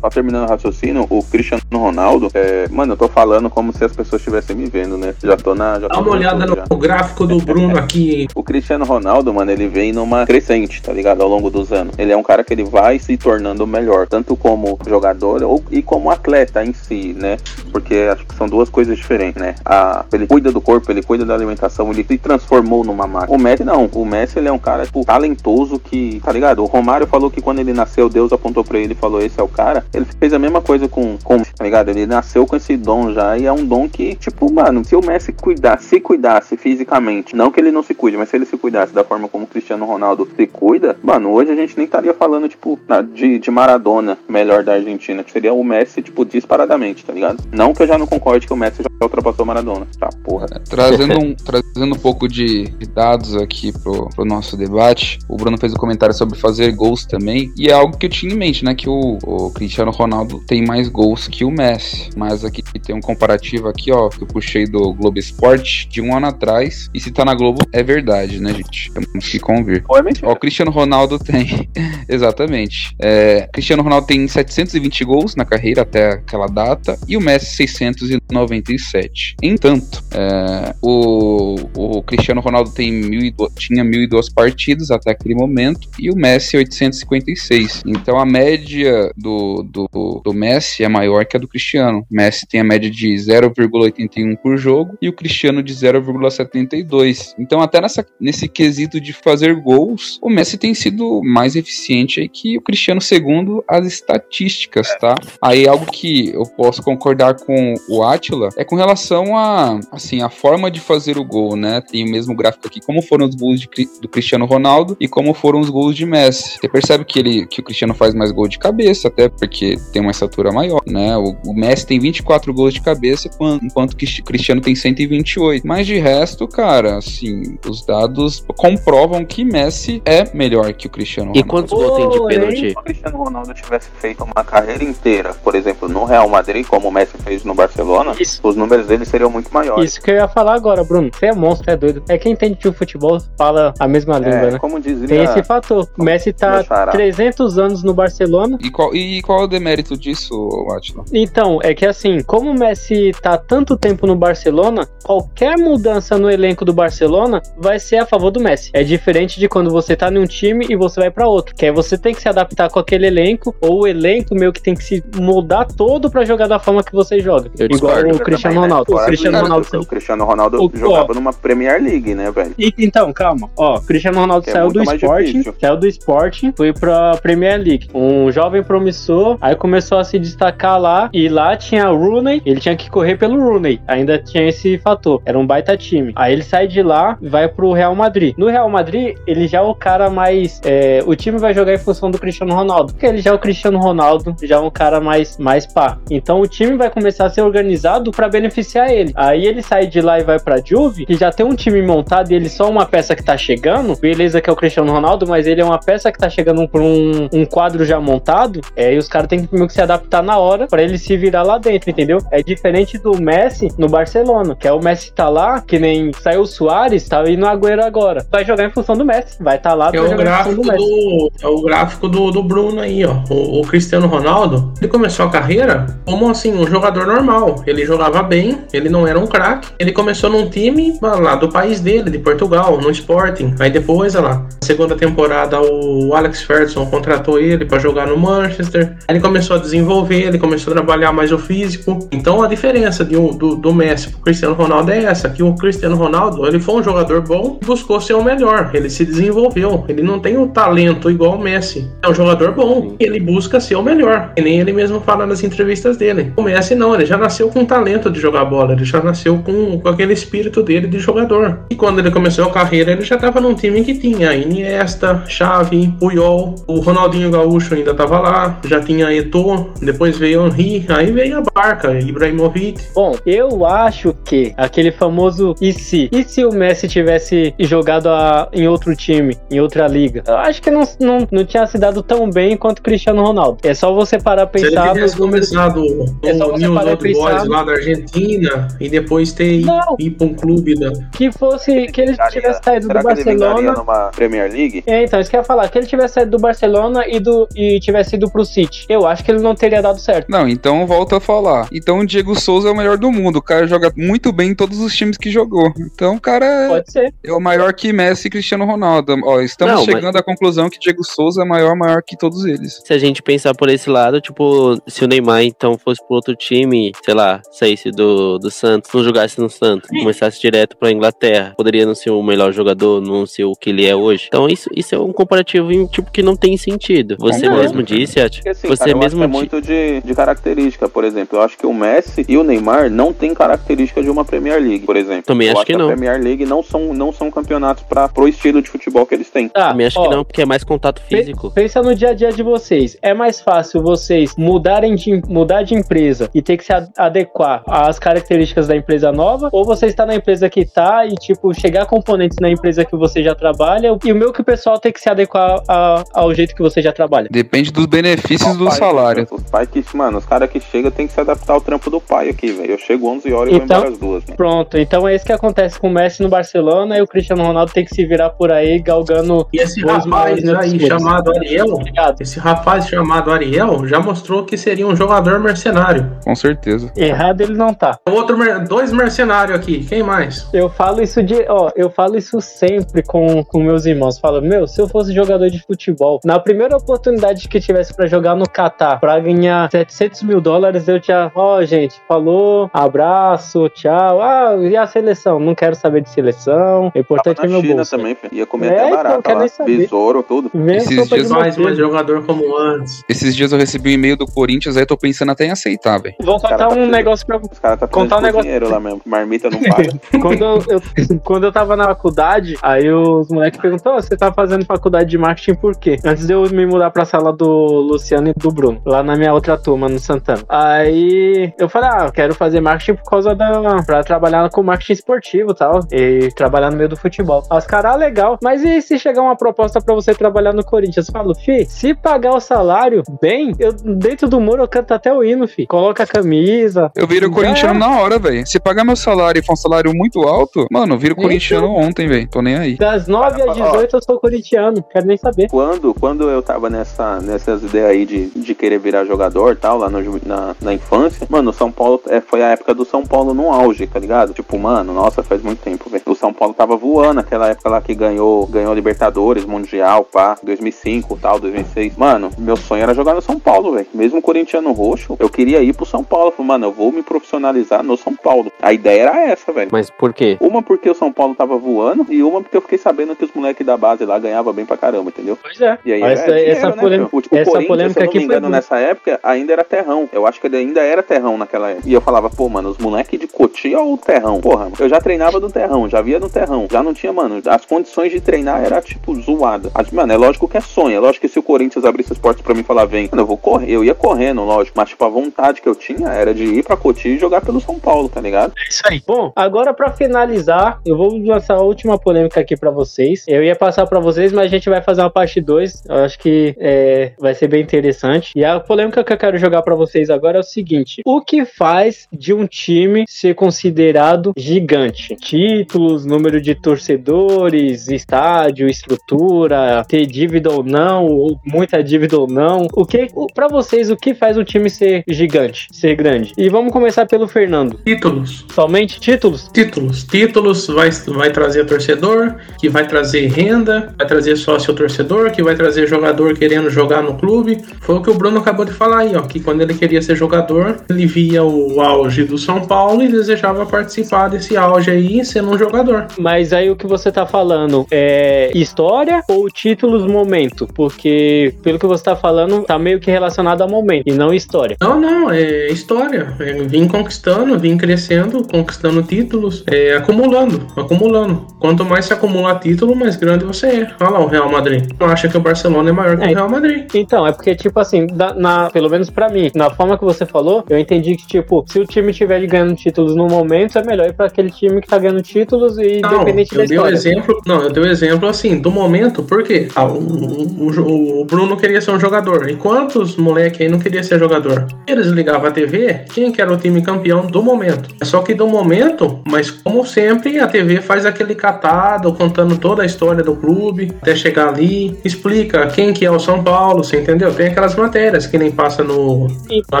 [0.00, 3.94] Só terminando o raciocínio, o Cristiano Ronaldo, é, mano, eu tô falando como se as
[3.94, 5.14] pessoas estivessem me vendo, né?
[5.22, 5.80] Já tô na.
[5.80, 8.26] Já Dá tô uma olhada no gráfico do Bruno aqui.
[8.34, 11.22] O Cristiano Ronaldo, mano, ele vem numa crescente, tá ligado?
[11.22, 11.94] Ao longo dos anos.
[11.98, 15.82] Ele é um cara que ele vai se tornando melhor, tanto como jogador ou, e
[15.82, 17.36] como atleta em si, né?
[17.72, 19.54] Porque acho que são duas coisas diferentes, né?
[19.64, 23.36] A, ele cuida do corpo, ele cuida da alimentação, ele se transformou numa máquina.
[23.36, 23.86] O Messi não.
[23.92, 26.62] O Messi, ele é um cara, tipo, talentoso que, tá ligado?
[26.62, 29.42] O Romário falou que quando ele nasceu, Deus apontou pra ele e falou, esse é
[29.42, 29.79] o cara.
[29.92, 31.88] Ele fez a mesma coisa com, com, tá ligado?
[31.88, 35.04] Ele nasceu com esse dom já e é um dom que, tipo, mano, se o
[35.04, 38.56] Messi cuidar, se cuidasse fisicamente, não que ele não se cuide, mas se ele se
[38.56, 42.14] cuidasse da forma como o Cristiano Ronaldo se cuida, mano, hoje a gente nem estaria
[42.14, 42.78] falando, tipo,
[43.14, 47.42] de, de Maradona, melhor da Argentina, seria o Messi, tipo, disparadamente, tá ligado?
[47.52, 49.86] Não que eu já não concorde que o Messi já ultrapassou Maradona.
[49.98, 50.46] Tá, porra.
[50.68, 52.64] Trazendo um, trazendo um pouco de
[52.94, 57.52] dados aqui pro, pro nosso debate, o Bruno fez um comentário sobre fazer gols também,
[57.56, 58.74] e é algo que eu tinha em mente, né?
[58.74, 62.10] Que o, o Cristiano Ronaldo tem mais gols que o Messi.
[62.16, 66.16] Mas aqui tem um comparativo aqui, ó, que eu puxei do Globo Esporte de um
[66.16, 66.88] ano atrás.
[66.92, 68.90] E se tá na Globo, é verdade, né, gente?
[68.92, 69.84] Temos que convir.
[69.88, 70.28] Ou é mentira?
[70.28, 71.68] Ó, o Cristiano Ronaldo tem.
[72.08, 72.94] Exatamente.
[72.98, 79.36] É, Cristiano Ronaldo tem 720 gols na carreira até aquela data e o Messi 697.
[79.42, 86.10] Entanto, é, o, o Cristiano Ronaldo tem 1.002 tinha 1.002 partidas até aquele momento e
[86.10, 87.82] o Messi 856.
[87.86, 89.88] Então a média do, do,
[90.24, 92.06] do Messi é maior que a do Cristiano.
[92.10, 97.34] O Messi tem a média de 0,81 por jogo e o Cristiano de 0,72.
[97.38, 102.56] Então até nessa, nesse quesito de fazer gols, o Messi tem sido mais eficiente que
[102.56, 105.14] o Cristiano segundo as estatísticas, tá?
[105.42, 110.30] Aí algo que eu posso concordar com o Atila é com relação a assim, a
[110.30, 111.80] forma de fazer o gol, né?
[111.80, 113.68] Tem o mesmo gráfico aqui, como foram os gols de
[114.00, 116.58] do Cristiano Ronaldo e como foram os gols de Messi.
[116.60, 119.49] Você percebe que ele que o Cristiano faz mais gol de cabeça, até porque
[119.92, 121.16] tem uma estatura maior, né?
[121.16, 125.66] O, o Messi tem 24 gols de cabeça, quan- enquanto que o Cristiano tem 128.
[125.66, 131.32] Mas de resto, cara, assim, os dados comprovam que Messi é melhor que o Cristiano
[131.34, 131.48] E Ronaldo.
[131.48, 132.70] quantos gols tem de pênalti?
[132.70, 136.88] Se o Cristiano Ronaldo tivesse feito uma carreira inteira, por exemplo, no Real Madrid, como
[136.88, 138.40] o Messi fez no Barcelona, Isso.
[138.42, 139.90] os números dele seriam muito maiores.
[139.92, 141.10] Isso que eu ia falar agora, Bruno.
[141.12, 142.02] Você é monstro, é doido.
[142.08, 144.58] É quem entende de futebol fala a mesma língua, É, né?
[144.58, 145.88] como dizia Tem esse fator.
[145.98, 146.92] O Messi tá Meu xará.
[146.92, 148.58] 300 anos no Barcelona.
[148.62, 150.34] E qual, e qual é o demérito disso,
[150.76, 151.04] Atila?
[151.12, 156.28] Então, é que assim, como o Messi tá tanto tempo no Barcelona, qualquer mudança no
[156.28, 158.70] elenco do Barcelona vai ser a favor do Messi.
[158.72, 161.70] É diferente de quando você tá num time e você vai pra outro, que aí
[161.70, 164.82] você tem que se adaptar com aquele elenco, ou o elenco meio que tem que
[164.82, 167.52] se mudar todo pra jogar da forma que você joga.
[167.56, 168.16] Eu Igual discordo.
[168.16, 168.74] o Cristiano Também, né?
[168.74, 168.90] Ronaldo.
[168.92, 172.52] O Fora Cristiano que Ronaldo O Cristiano Ronaldo O- jogava numa Premier League, né, velho?
[172.58, 173.48] E- Então, calma.
[173.56, 175.54] Ó, Cristiano Ronaldo Que é saiu do difícil.
[175.60, 177.88] saiu do Sporting, foi pra Premier League.
[177.94, 182.60] Um jovem promissor, aí começou a se destacar lá, e lá tinha o Rooney, ele
[182.60, 183.80] tinha que correr pelo Rooney.
[183.86, 186.12] Ainda tinha esse fator, era um baita time.
[186.16, 188.34] Aí ele sai de lá e vai pro Real Madrid.
[188.36, 190.60] No Real Madrid, ele já é o cara mais...
[190.64, 193.38] é, o time vai jogar em função do Cristiano Ronaldo, porque ele já é o
[193.38, 195.98] Cristiano Ronaldo, já é um cara mais, mais pá.
[196.10, 199.12] Então o time vai começar a ser organizado pra beneficiar ele.
[199.14, 202.30] Aí ele sai de lá e vai pra Juve, que já tem um time montado
[202.30, 203.98] e ele só uma peça que tá chegando.
[203.98, 206.80] Beleza que é o Cristiano Ronaldo, mas ele é uma peça que tá chegando por
[206.80, 208.60] um, um quadro já montado.
[208.76, 211.16] É, e os caras têm que meio que se adaptar na hora pra ele se
[211.16, 212.18] virar lá dentro, entendeu?
[212.30, 216.42] É diferente do Messi no Barcelona, que é o Messi tá lá, que nem saiu
[216.42, 218.26] o Soares, tá indo no Agüero agora.
[218.30, 221.32] Vai jogar em função do Messi, vai estar tá lá, É o gráfico do do,
[221.42, 223.22] é o gráfico do, do Bruno aí, ó.
[223.30, 227.62] O, o Cristiano Ronaldo, ele começou a carreira como assim, um jogador normal.
[227.66, 229.68] Ele jogava bem, ele não era um craque.
[229.78, 233.54] Ele começou num time lá do país dele, de Portugal, no Sporting.
[233.58, 238.16] Aí depois, olha lá, na segunda temporada, o Alex Ferguson contratou ele pra jogar no
[238.16, 238.96] Manchester.
[239.08, 241.98] Aí ele começou a desenvolver, ele começou a trabalhar mais o físico.
[242.12, 245.54] Então a diferença de um- do, do Messi pro Cristiano Ronaldo é essa, que o
[245.54, 248.70] Cristiano Ronaldo, ele foi um jogador bom e buscou ser o melhor.
[248.74, 249.84] Ele se desenvolveu.
[249.88, 251.88] Ele não tem o talento igual o Messi.
[252.02, 252.94] É um jogador bom.
[252.98, 254.32] Ele busca ser o melhor.
[254.36, 256.32] E nem ele mesmo fala nas entrevistas dele.
[256.36, 258.72] O Messi não, ele já nasceu com talento de jogar bola.
[258.72, 261.60] Ele já nasceu com, com aquele espírito dele de jogador.
[261.70, 265.94] E quando ele começou a carreira, ele já estava num time que tinha Iniesta, Xavi,
[265.98, 271.38] Puyol, o Ronaldinho Gaúcho ainda estava lá, já tinha Eto'o, depois veio Henry, aí veio
[271.38, 272.80] a Barca, Ibrahimovic.
[272.94, 276.08] Bom, eu acho que aquele famoso e se?
[276.12, 280.22] E se o Messi tivesse jogado a- em outro time, em outra liga?
[280.26, 283.58] Eu acho que não, não, não tinha se dado tão bem quanto o Cristiano Ronaldo.
[283.62, 285.84] É só você parar pra Se ele pensar tivesse começado
[286.22, 289.96] É só no você News Old pensar Boys lá da Argentina e depois ter Não.
[289.98, 290.90] ir pra um clube da.
[291.12, 293.72] Que fosse que ele tivesse saído Será do que ele vingaria Barcelona.
[293.78, 294.82] numa Premier League?
[294.86, 297.46] É, então, isso que eu ia falar, que ele tivesse saído do Barcelona e, do,
[297.54, 298.79] e tivesse ido pro City.
[298.80, 300.28] City, eu acho que ele não teria dado certo.
[300.28, 301.68] Não, então volta a falar.
[301.72, 303.36] Então o Diego Souza é o melhor do mundo.
[303.36, 305.72] O cara joga muito bem em todos os times que jogou.
[305.78, 307.14] Então o cara é- Pode ser.
[307.24, 309.14] é o maior que Messi e Cristiano Ronaldo.
[309.24, 312.44] Ó, estamos Não, mas- chegando à conclusão que Diego Souza é maior, maior que todos
[312.44, 312.80] eles.
[312.84, 316.34] Se a gente pensar por esse lado, tipo, se o Neymar então fosse pro outro
[316.34, 321.54] time, sei lá, saísse do, do Santos, não jogasse no Santos, começasse direto pra Inglaterra,
[321.56, 324.26] poderia não ser o melhor jogador, não ser o que ele é hoje.
[324.28, 327.16] Então isso, isso é um comparativo tipo que não tem sentido.
[327.18, 327.62] Você Concordo.
[327.62, 330.14] mesmo disse, Ati, Porque assim, você cara, eu mesmo acho que é muito de, de
[330.14, 331.38] característica, por exemplo.
[331.38, 334.86] Eu acho que o Messi e o Neymar não têm característica de uma Premier League,
[334.86, 335.22] por exemplo.
[335.24, 335.86] Também eu acho que a não.
[335.88, 339.48] Premier League não são, não são campeonatos para pro estilo de futebol que eles têm.
[339.48, 341.50] Tá, também acho ó, que não, porque é mais contato físico.
[341.50, 342.96] Pensa no dia a dia de vocês.
[343.02, 347.62] É mais fácil vocês mudarem de, mudar de empresa e ter que se a- adequar
[347.66, 351.86] às características da empresa nova, ou você está na empresa que tá e, tipo, chegar
[351.86, 355.00] componentes na empresa que você já trabalha, e o meu que o pessoal tem que
[355.00, 357.28] se adequar a- ao jeito que você já trabalha.
[357.30, 359.26] Depende dos benefícios do Pai, salário.
[359.30, 362.00] Os pais que, mano, os caras que chegam tem que se adaptar ao trampo do
[362.00, 362.72] pai aqui, velho.
[362.72, 364.24] Eu chego 11 horas e vou Então- embora às duas.
[364.26, 364.34] né?
[364.36, 367.72] Pronto, então é isso que acontece com o Messi no Barcelona e o Cristiano Ronaldo
[367.72, 369.46] tem que se virar por aí galgando.
[369.52, 372.20] E esse rapaz aí chamado Ariel, Obrigado.
[372.20, 376.10] esse rapaz chamado Ariel já mostrou que seria um jogador mercenário.
[376.24, 376.92] Com certeza.
[376.96, 377.98] Errado ele não tá.
[378.08, 380.48] Outro, mer- dois mercenários aqui, quem mais?
[380.52, 384.18] Eu falo isso de, ó, eu falo isso sempre com, com meus irmãos.
[384.18, 388.34] Falo, meu, se eu fosse jogador de futebol, na primeira oportunidade que tivesse pra jogar
[388.40, 394.20] no Catar, pra ganhar 700 mil dólares, eu já, ó, gente, falou, abraço, tchau.
[394.22, 395.38] Ah, e a seleção?
[395.38, 396.86] Não quero saber de seleção.
[396.86, 397.96] O Tava importante é meu China bolso.
[397.96, 398.16] também.
[398.32, 399.46] Ia comer É, até então, barata quero lá.
[399.66, 400.50] Besouro, tudo.
[400.54, 401.76] Vem Esses dias Mais mais manteiga.
[401.82, 403.04] jogador como antes.
[403.08, 406.14] Esses dias eu recebi um e-mail do Corinthians, aí tô pensando até em aceitar, velho.
[406.20, 406.90] Vou cara contar tá um precisando.
[406.92, 409.00] negócio pra Os caras tá Contar um negócio- dinheiro lá mesmo.
[409.04, 409.90] Marmita não paga.
[410.20, 414.32] quando eu, eu- quando eu tava na faculdade, aí os moleques perguntaram: "Ô, você tá
[414.32, 415.98] fazendo faculdade de marketing por quê?
[416.04, 419.56] Antes de eu me mudar pra sala do Luciano do Bruno, lá na minha outra
[419.56, 420.42] turma, no Santana.
[420.48, 423.82] Aí eu falei: ah, eu quero fazer marketing por causa da.
[423.84, 427.42] pra trabalhar com marketing esportivo e tal, e trabalhar no meio do futebol.
[427.50, 431.08] Os caras, ah, legal, mas e se chegar uma proposta pra você trabalhar no Corinthians?
[431.08, 435.12] Eu falo, fi, se pagar o salário bem, eu dentro do muro eu canto até
[435.12, 435.66] o hino, fi.
[435.66, 436.90] Coloca a camisa.
[436.94, 437.78] Eu viro corintiano era.
[437.78, 438.46] na hora, velho.
[438.46, 442.08] Se pagar meu salário e for um salário muito alto, mano, eu viro corintiano ontem,
[442.08, 442.28] velho.
[442.28, 442.76] Tô nem aí.
[442.76, 445.48] Das 9 às 18 eu sou corintiano, quero nem saber.
[445.48, 449.78] Quando, quando eu tava nessa, nessas ideias aí de, de querer virar jogador e tal,
[449.78, 453.04] lá no na, na infância, mano, o São Paulo é, foi a época do São
[453.04, 454.32] Paulo no auge, tá ligado?
[454.32, 456.02] Tipo, mano, nossa, faz muito tempo, velho.
[456.06, 461.18] O São Paulo tava voando naquela época lá que ganhou, ganhou Libertadores, Mundial, pá, 2005
[461.20, 461.96] tal, 2006.
[461.96, 463.86] Mano, meu sonho era jogar no São Paulo, velho.
[463.94, 466.30] Mesmo corintiano roxo, eu queria ir pro São Paulo.
[466.30, 468.50] Falei, mano, eu vou me profissionalizar no São Paulo.
[468.60, 469.68] A ideia era essa, velho.
[469.72, 470.36] Mas por quê?
[470.40, 473.32] Uma porque o São Paulo tava voando e uma porque eu fiquei sabendo que os
[473.32, 475.38] moleques da base lá ganhavam bem pra caramba, entendeu?
[475.40, 475.78] Pois é.
[475.84, 477.22] E aí Essa- era dinheiro, essa né, polêmica- filho?
[477.30, 480.08] o, o essa polêmica eu não me engano, nessa época ainda era terrão.
[480.12, 481.88] Eu acho que ele ainda era terrão naquela época.
[481.88, 484.40] E eu falava, pô, mano, os moleques de Cotia ou terrão?
[484.40, 486.66] Porra, eu já treinava no terrão, já via no terrão.
[486.70, 489.70] Já não tinha, mano, as condições de treinar era tipo zoada.
[489.74, 490.96] As- Mano, é lógico que é sonho.
[490.96, 493.22] É lógico que se o Corinthians abrisse as portas pra mim e falar, vem, mano,
[493.22, 493.70] eu vou correr.
[493.72, 494.76] Eu ia correndo, lógico.
[494.78, 497.60] Mas, tipo, a vontade que eu tinha era de ir pra Cotia e jogar pelo
[497.60, 498.52] São Paulo, tá ligado?
[498.56, 499.02] É isso aí.
[499.06, 503.24] Bom, agora pra finalizar, eu vou lançar a última polêmica aqui pra vocês.
[503.26, 505.82] Eu ia passar pra vocês, mas a gente vai fazer uma parte 2.
[505.88, 507.99] Eu acho que é, vai ser bem interessante.
[508.34, 511.44] E a polêmica que eu quero jogar pra vocês agora é o seguinte: o que
[511.44, 515.14] faz de um time ser considerado gigante?
[515.16, 522.66] Títulos, número de torcedores, estádio, estrutura, ter dívida ou não, ou muita dívida ou não.
[522.72, 526.32] O que, pra vocês, o que faz um time ser gigante, ser grande?
[526.36, 527.80] E vamos começar pelo Fernando.
[527.84, 528.46] Títulos.
[528.52, 529.48] Somente títulos?
[529.52, 530.04] Títulos.
[530.04, 535.54] Títulos vai, vai trazer torcedor, que vai trazer renda, vai trazer sócio torcedor, que vai
[535.54, 537.62] trazer jogador querendo jogar no clube.
[537.90, 539.22] Foi o que o Bruno acabou de falar aí, ó.
[539.22, 543.66] Que quando ele queria ser jogador, ele via o auge do São Paulo e desejava
[543.66, 546.06] participar desse auge aí sendo um jogador.
[546.16, 550.68] Mas aí o que você tá falando é história ou títulos momento?
[550.72, 554.76] Porque pelo que você tá falando, tá meio que relacionado a momento e não história.
[554.80, 556.32] Não, não, é história.
[556.38, 561.44] É, vim conquistando, vim crescendo, conquistando títulos, é, acumulando, acumulando.
[561.58, 563.90] Quanto mais se acumula título, mais grande você é.
[564.00, 564.84] Olha lá o Real Madrid.
[565.00, 566.30] Não acha que o Barcelona é maior que É.
[566.30, 566.86] o Real Madrid.
[566.94, 570.24] Então, é porque, tipo assim, da- na, pelo menos pra mim, na forma que você
[570.26, 574.06] falou, eu entendi que, tipo, se o time estiver ganhando títulos no momento, é melhor
[574.08, 576.94] ir pra aquele time que tá ganhando títulos e Não, independente da dei um história.
[576.94, 577.40] exemplo.
[577.46, 579.68] Não, eu dei um exemplo assim, do momento, por quê?
[579.74, 582.48] Ah, o, o- o Bruno queria ser um jogador.
[582.48, 584.66] E quantos moleque aí não queria ser jogador?
[584.86, 587.94] Eles ligavam a TV, quem que era o time campeão do momento.
[588.04, 592.86] Só que do momento, mas como sempre, a TV faz aquele catado, contando toda a
[592.86, 597.32] história do clube, até chegar ali, explica quem que é o São Paulo, você entendeu?
[597.34, 599.26] Tem aquelas as matérias, que nem passa no,
[599.70, 599.80] lá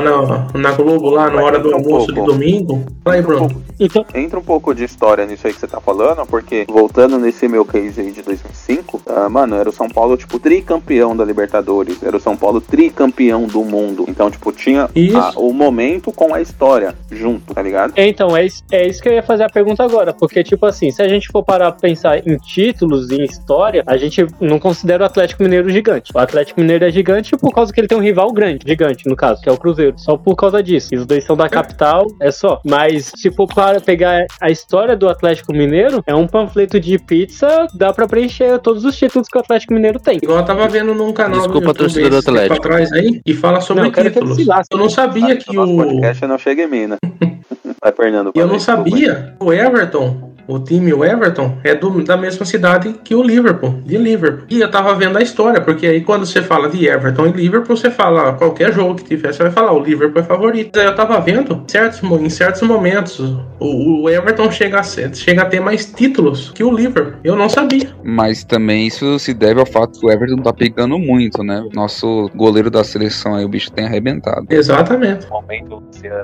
[0.00, 2.84] na, na Globo, lá na hora do almoço de domingo.
[3.04, 3.62] Fala aí, Bruno.
[3.78, 7.48] Então, Entra um pouco de história nisso aí que você tá falando, porque voltando nesse
[7.48, 12.02] meu case aí de 2005, ah, mano, era o São Paulo, tipo, tricampeão da Libertadores,
[12.02, 14.04] era o São Paulo tricampeão do mundo.
[14.08, 17.92] Então, tipo, tinha a- o momento com a história junto, tá ligado?
[17.96, 20.12] É, Então, é isso, é isso que eu ia fazer a pergunta agora.
[20.12, 23.96] Porque, tipo assim, se a gente for parar pra pensar em títulos, em história, a
[23.96, 26.12] gente não considera o Atlético Mineiro gigante.
[26.14, 29.16] O Atlético Mineiro é gigante por causa que ele tem um rival grande, gigante, no
[29.16, 29.94] caso, que é o Cruzeiro.
[29.98, 30.88] Só por causa disso.
[30.92, 32.60] E os dois são da capital, é só.
[32.64, 37.66] Mas, se for para pegar a história do Atlético Mineiro, é um panfleto de pizza,
[37.74, 40.18] dá pra preencher todos os títulos que o Atlético Mineiro tem.
[40.22, 42.56] Igual eu tava vendo num canal Desculpa, do YouTube torcedor do esse Atlético.
[42.66, 44.46] atrás aí, e fala sobre Não, eu títulos.
[44.46, 44.74] lasque.
[44.74, 45.76] Eu não sabia Ah, que o...
[45.76, 46.96] podcast não chega em mim, né?
[47.82, 48.30] Vai, Fernando.
[48.34, 52.94] E eu não sabia o Everton, o time o Everton, é do- da mesma cidade
[53.04, 54.44] que o Liverpool, de Liverpool.
[54.50, 57.76] E eu tava vendo a história, porque aí quando você fala de Everton e Liverpool,
[57.76, 60.78] você fala qualquer jogo que tiver, você vai falar o Liverpool é favorito.
[60.78, 63.20] Aí eu tava vendo, certos, em certos momentos,
[63.58, 67.14] o, o Everton chega a, ser- chega a ter mais títulos que o Liverpool.
[67.22, 67.90] Eu não sabia.
[68.02, 71.62] Mas também isso se deve ao fato que o Everton tá pegando muito, né?
[71.74, 74.46] Nosso goleiro da seleção aí, o bicho tem arrebentado.
[74.50, 75.26] Exatamente.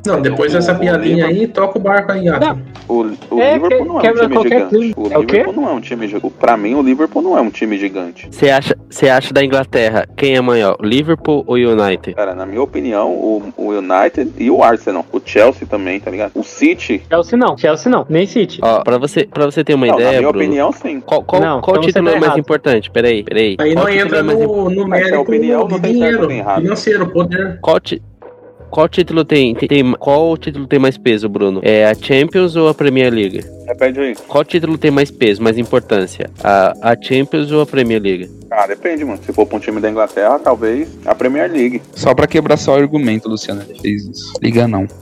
[0.07, 2.59] Não, depois dessa piadinha aí, toca o barco aí, Gato.
[2.89, 4.95] O, o É, Liverpool não é quebra time qualquer gigante.
[4.95, 4.95] clima.
[5.09, 5.37] O É o quê?
[5.39, 6.35] Liverpool não é um time gigante.
[6.39, 8.29] Pra mim, o Liverpool não é um time gigante.
[8.31, 12.15] Você acha, você acha da Inglaterra quem é maior, Liverpool ou United?
[12.15, 15.05] Cara, na minha opinião, o, o United e o Arsenal.
[15.13, 16.33] O Chelsea também, tá ligado?
[16.35, 17.03] O City.
[17.09, 18.61] Chelsea não, Chelsea não, nem City.
[18.63, 21.01] Ó, pra você, pra você ter uma não, na ideia, minha Bruno, opinião, sim.
[21.01, 22.39] qual, qual, Não, qual então título tá é mais errado.
[22.41, 22.91] importante?
[22.91, 23.57] Peraí, peraí.
[23.59, 25.93] Aí Qual não título entra é mais im- no, no mérito opinião não de tem
[25.93, 26.63] certo dinheiro, nem errado.
[26.63, 27.59] financeiro, poder.
[27.61, 28.03] Qual, ti-
[28.71, 31.61] qual título tem, tem, tem- Qual título tem mais peso, Bruno?
[31.63, 33.45] É a Champions ou a Premier League?
[33.67, 34.15] Repete aí.
[34.29, 36.31] Qual título tem mais peso, mais importância?
[36.43, 38.31] A, a Champions ou a Premier League?
[38.51, 39.19] Ah, depende, mano.
[39.25, 41.83] Se for pra um time da Inglaterra, talvez a Premier League.
[41.95, 44.33] Só pra quebrar seu argumento, Luciano, ele fez isso.
[44.43, 44.87] Liga não.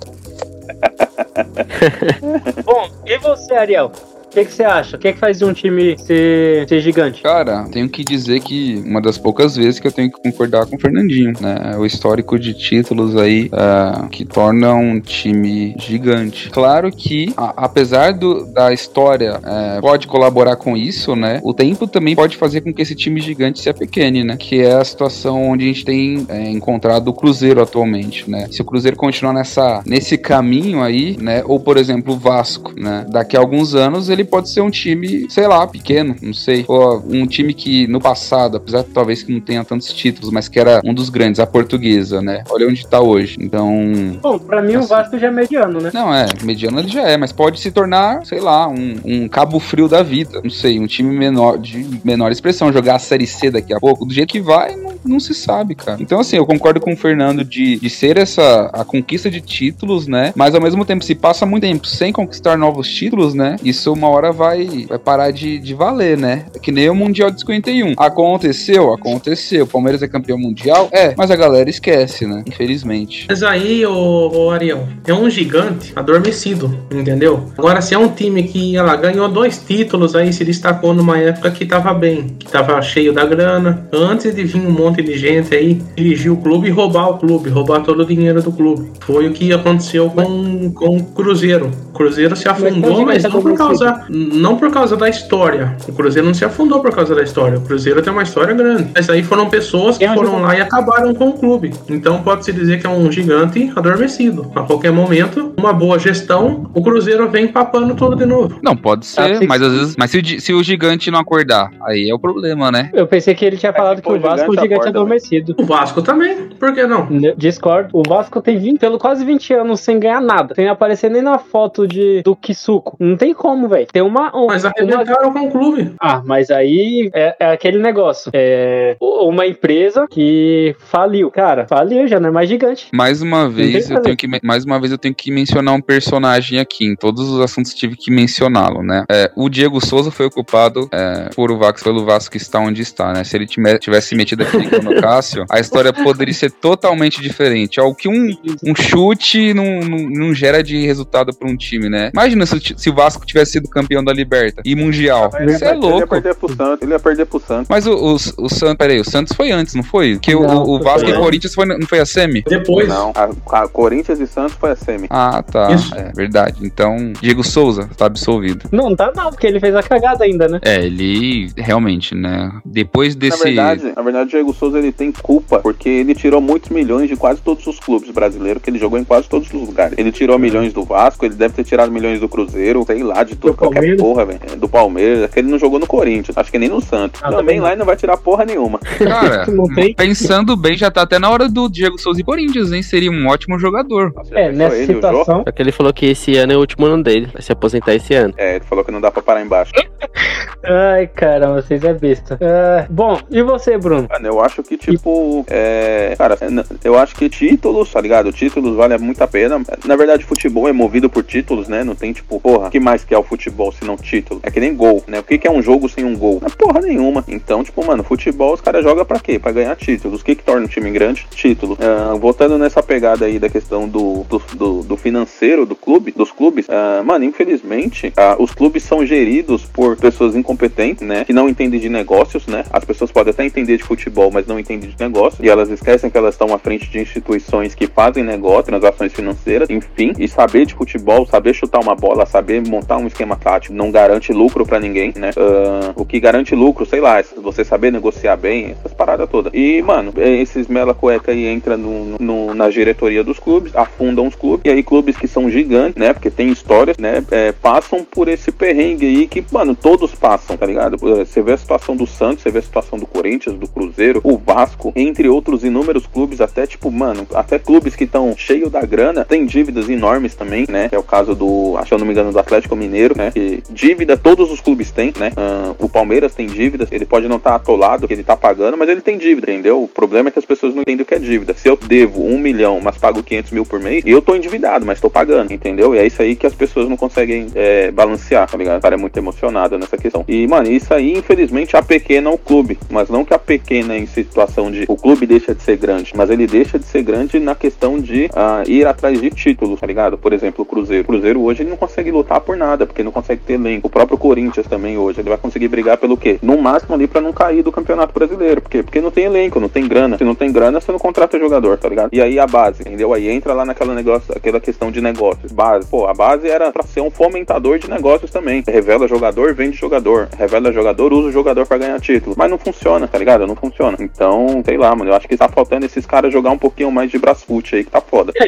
[2.64, 3.90] Bom, e você, Ariel?
[4.34, 4.96] Que, que você acha?
[4.96, 7.22] O que, que faz um time ser, ser gigante?
[7.22, 10.74] Cara, tenho que dizer que uma das poucas vezes que eu tenho que concordar com
[10.74, 11.76] o Fernandinho, né?
[11.78, 16.50] O histórico de títulos aí ah, que torna um time gigante.
[16.50, 21.40] Claro que, a- apesar do- da história eh, pode colaborar com isso, né?
[21.44, 24.36] O tempo também pode fazer com que esse time gigante se apequene, né?
[24.36, 28.48] Que é a situação onde a gente tem eh, encontrado o Cruzeiro atualmente, né?
[28.50, 31.44] Se o Cruzeiro continuar nessa, nesse caminho aí, né?
[31.46, 33.06] Ou, por exemplo, o Vasco, né?
[33.08, 36.64] Daqui a alguns anos ele pode ser um time, sei lá, pequeno, não sei.
[36.68, 40.48] Ou um time que no passado, apesar de talvez que não tenha tantos títulos, mas
[40.48, 42.44] que era um dos grandes, a portuguesa, né?
[42.50, 43.36] Olha onde tá hoje.
[43.40, 44.88] Então, Bom, pra mim o Assim.
[44.88, 45.90] Vasco já é mediano, né?
[45.92, 49.58] não, é, mediano ele já é, mas pode se tornar, sei lá, um, um cabo
[49.58, 50.40] frio da vida.
[50.42, 52.72] Não sei, um time menor, de menor expressão.
[52.72, 55.74] Jogar a Série C daqui a pouco, do jeito que vai, não, não se sabe,
[55.74, 55.98] cara.
[56.00, 60.06] Então, assim, eu concordo com o Fernando de, de ser essa a conquista de títulos,
[60.06, 60.32] né?
[60.34, 63.56] Mas ao mesmo tempo, se passa muito tempo sem conquistar novos títulos, né?
[63.64, 66.46] Isso uma hora vai, vai parar de, de valer, né?
[66.54, 67.94] É que nem o Mundial de 51.
[67.98, 69.64] Aconteceu, aconteceu.
[69.64, 70.88] O Palmeiras é campeão mundial?
[70.92, 72.44] É, mas a galera esquece, né?
[72.46, 73.26] Infelizmente.
[73.28, 77.50] Mas aí, ô, ô Ariel, é um gigante adormecido, entendeu?
[77.58, 81.50] Agora, se é um time que ela ganhou dois títulos, aí se destacou numa época
[81.50, 85.54] que tava bem, que tava cheio da grana, antes de vir um monte de gente
[85.54, 88.92] aí dirigir o clube e roubar o clube, roubar todo o dinheiro do clube.
[89.00, 91.70] Foi o que aconteceu com, com o Cruzeiro.
[91.90, 95.76] O Cruzeiro se afundou, Mas mas não por causa, não por causa da história.
[95.88, 97.58] O Cruzeiro não se afundou por causa da história.
[97.58, 98.90] O Cruzeiro tem uma história grande.
[98.94, 101.72] Mas aí foram pessoas que foram lá e acabaram com o clube.
[101.88, 104.50] Então pode-se dizer que é um gigante adormecido.
[104.54, 108.58] A qualquer momento, uma boa gestão, o Cruzeiro vem papando tudo de novo.
[108.62, 109.46] Não, pode ser, sim.
[109.46, 109.96] mas às vezes.
[109.98, 112.90] Mas se o, se o gigante não acordar, aí é o problema, né?
[112.92, 115.54] Eu pensei que ele tinha falado que pô, o Vasco é um gigante acorda, adormecido.
[115.58, 117.06] O Vasco também, por que não?
[117.10, 117.88] Ne- Discord.
[117.92, 120.54] O Vasco tem 20, pelo quase 20 anos sem ganhar nada.
[120.54, 122.96] Sem aparecer nem na foto de, do Kisuko.
[122.98, 123.86] Não tem como, velho.
[123.94, 124.72] Tem uma, um- Mas uma.
[124.76, 125.94] arrebentaram com o clube.
[126.00, 128.28] Ah, mas aí é, é aquele negócio.
[128.34, 131.30] É uma empresa que faliu.
[131.30, 132.88] Cara, faliu, já não é mais gigante.
[132.92, 136.58] Mais uma vez, eu tenho que, mais uma vez eu tenho que mencionar um personagem
[136.58, 136.84] aqui.
[136.86, 139.04] Em todos os assuntos tive que mencioná-lo, né?
[139.08, 142.82] É, o Diego Souza foi ocupado é, por o Vasco, pelo Vasco que está onde
[142.82, 143.22] está, né?
[143.22, 147.80] Se ele tivesse metido aquele no Cássio, a história poderia ser totalmente diferente.
[147.80, 151.84] Ó, O que um, um chute não, não, não gera de resultado para um time
[151.88, 152.10] né?
[152.12, 155.30] Imagina se, se o Vasco tivesse sido campeão da Liberta e Mundial.
[155.34, 156.08] Ia, é ele ia louco.
[156.08, 157.66] perder pro Santos, ele ia perder pro Santos.
[157.68, 160.14] Mas o, o, o Santos, peraí, o Santos foi antes, não foi?
[160.14, 162.42] Porque o- Não, o, o Vasco foi e o Corinthians foi, não foi a semi?
[162.46, 162.88] Depois.
[162.88, 165.06] Não, a, a Corinthians e Santos foi a semi.
[165.10, 165.72] Ah, tá.
[165.72, 165.94] Isso.
[165.94, 166.58] É verdade.
[166.62, 168.68] Então, Diego Souza tá absolvido.
[168.72, 170.60] Não, tá não, porque ele fez a cagada ainda, né?
[170.62, 172.52] É, ele realmente, né?
[172.64, 173.42] Depois Na desse.
[173.44, 177.16] verdade, na verdade, o Diego Souza ele tem culpa porque ele tirou muitos milhões de
[177.16, 179.94] quase todos os clubes brasileiros, que ele jogou em quase todos os lugares.
[179.98, 183.34] Ele tirou milhões do Vasco, ele deve ter tirado milhões do Cruzeiro, sei lá, de
[183.36, 184.00] tudo, Palmeiras.
[184.00, 184.40] porra, velho.
[184.52, 187.20] É, Do Palmeiras, é que ele não jogou no Corinthians, acho que nem no Santos.
[187.22, 188.78] Ah, também também lá ele não vai tirar porra nenhuma.
[188.78, 189.46] Cara,
[189.96, 192.82] pensando bem, já tá até na hora do Diego Souza e Corinthians, hein?
[192.82, 194.12] Seria um ótimo jogador.
[194.14, 195.42] Nossa, É, nessa ele, situação.
[195.44, 197.28] Só que ele falou que esse ano é o último ano dele.
[197.32, 198.34] Vai se aposentar esse ano.
[198.36, 199.72] É, ele falou que não dá pra parar embaixo.
[200.66, 202.38] Ai, caramba, vocês é besta.
[202.40, 204.08] Ah, bom, e você, Bruno?
[204.10, 206.14] Mano, eu acho que, tipo, é.
[206.16, 206.38] Cara,
[206.82, 208.32] eu acho que títulos, tá ligado?
[208.32, 209.60] Títulos vale muito a pena.
[209.84, 211.84] Na verdade, futebol é movido por títulos, né?
[211.84, 214.40] Não tem, tipo, porra, o que mais que é o futebol se não título?
[214.42, 215.20] É que nem gol, né?
[215.20, 216.38] O que, que é um jogo sem um gol?
[216.40, 217.24] Não é porra nenhuma.
[217.28, 219.38] Então, tipo, mano, futebol os caras jogam pra quê?
[219.38, 220.20] Pra ganhar títulos.
[220.20, 221.26] O que que torna um time grande?
[221.30, 221.76] Título.
[221.80, 226.30] Ah, voltando nessa pegada aí da questão do, do, do- do financeiro do clube, dos
[226.32, 231.24] clubes, ah, mano, infelizmente, ah, os clubes são geridos por pessoas incompetentes, né?
[231.24, 232.64] Que não entendem de negócios, né?
[232.72, 235.44] As pessoas podem até entender de futebol, mas não entendem de negócio.
[235.44, 239.68] E elas esquecem que elas estão à frente de instituições que fazem negócio, transações financeiras,
[239.70, 240.12] enfim.
[240.18, 244.32] E saber de futebol, saber chutar uma bola, saber montar um esquema tático, não garante
[244.32, 245.30] lucro pra ninguém, né?
[245.36, 249.52] Ah, o que garante lucro, sei lá, é você saber negociar bem, essas paradas todas.
[249.54, 254.26] E, mano, é, esses mela cueca aí entra no, no- na diretoria dos clubes, afundam
[254.26, 254.62] os clubes.
[254.64, 256.12] E aí, clubes que são gigantes, né?
[256.14, 257.22] Porque tem histórias, né?
[257.30, 260.96] é, passam por esse perrengue aí que, mano, todos passam, tá ligado?
[261.20, 264.20] Eh, Você vê a situação do Santos, você vê a situação do Corinthians, do Cruzeiro,
[264.24, 268.80] o Vasco, entre outros inúmeros clubes, até tipo, mano, até clubes que estão cheios da
[268.82, 270.88] grana, tem dívidas enormes também, né?
[270.92, 273.32] É o caso do, acho que eu não me engano, do Atlético Mineiro, né?
[273.34, 275.32] Que dívida todos os clubes têm, né?
[275.36, 278.88] Ah, o Palmeiras tem dívidas, ele pode não estar atolado, que ele tá pagando, mas
[278.88, 279.82] ele tem dívida, entendeu?
[279.82, 281.52] O problema é que as pessoas não entendem o que é dívida.
[281.52, 285.00] Se eu devo um milhão, mas pago 500 mil por mês, eu tô endividado, mas
[285.00, 285.96] tô pagando, entendeu?
[285.96, 288.78] E é isso aí que as pessoas não conseguem é, balancear, tá ligado?
[288.78, 290.24] O cara é muito emocionado nessa questão.
[290.28, 292.78] E, mano, isso aí, infelizmente, apequena o clube.
[292.88, 296.46] Mas não que apequena em situação de o clube deixa de ser grande, mas ele
[296.46, 300.16] deixa de ser grande na questão de ah, ir atrás de títulos, tá ligado?
[300.16, 301.02] Por exemplo, o Cruzeiro.
[301.02, 303.86] O Cruzeiro hoje ele não consegue lutar por nada, porque não consegue ter elenco.
[303.86, 306.38] O próprio Corinthians também hoje, ele vai conseguir brigar pelo quê?
[306.42, 308.60] No máximo ali pra não cair do Campeonato Brasileiro.
[308.60, 308.82] Por quê?
[308.82, 310.16] Porque não tem elenco, não tem grana.
[310.18, 312.10] Se não tem grana, você não contrata jogador, tá ligado?
[312.12, 313.12] E aí a base, entendeu?
[313.12, 315.50] Aí entra lá naquela negócio, aquela questão de negócios.
[315.52, 315.88] Base.
[315.88, 318.62] Pô, a base era pra ser um fomentador de negócios também.
[318.66, 320.28] Revela jogador, vende jogador.
[320.36, 322.34] Revela jogador, usa o jogador pra ganhar título.
[322.38, 323.46] Mas não funciona, tá ligado?
[323.46, 323.96] Não funciona.
[324.00, 325.10] Então, sei lá, mano.
[325.10, 327.90] Eu acho que tá faltando esses caras jogar um pouquinho mais de brasfoot aí, que
[327.90, 328.32] tá foda.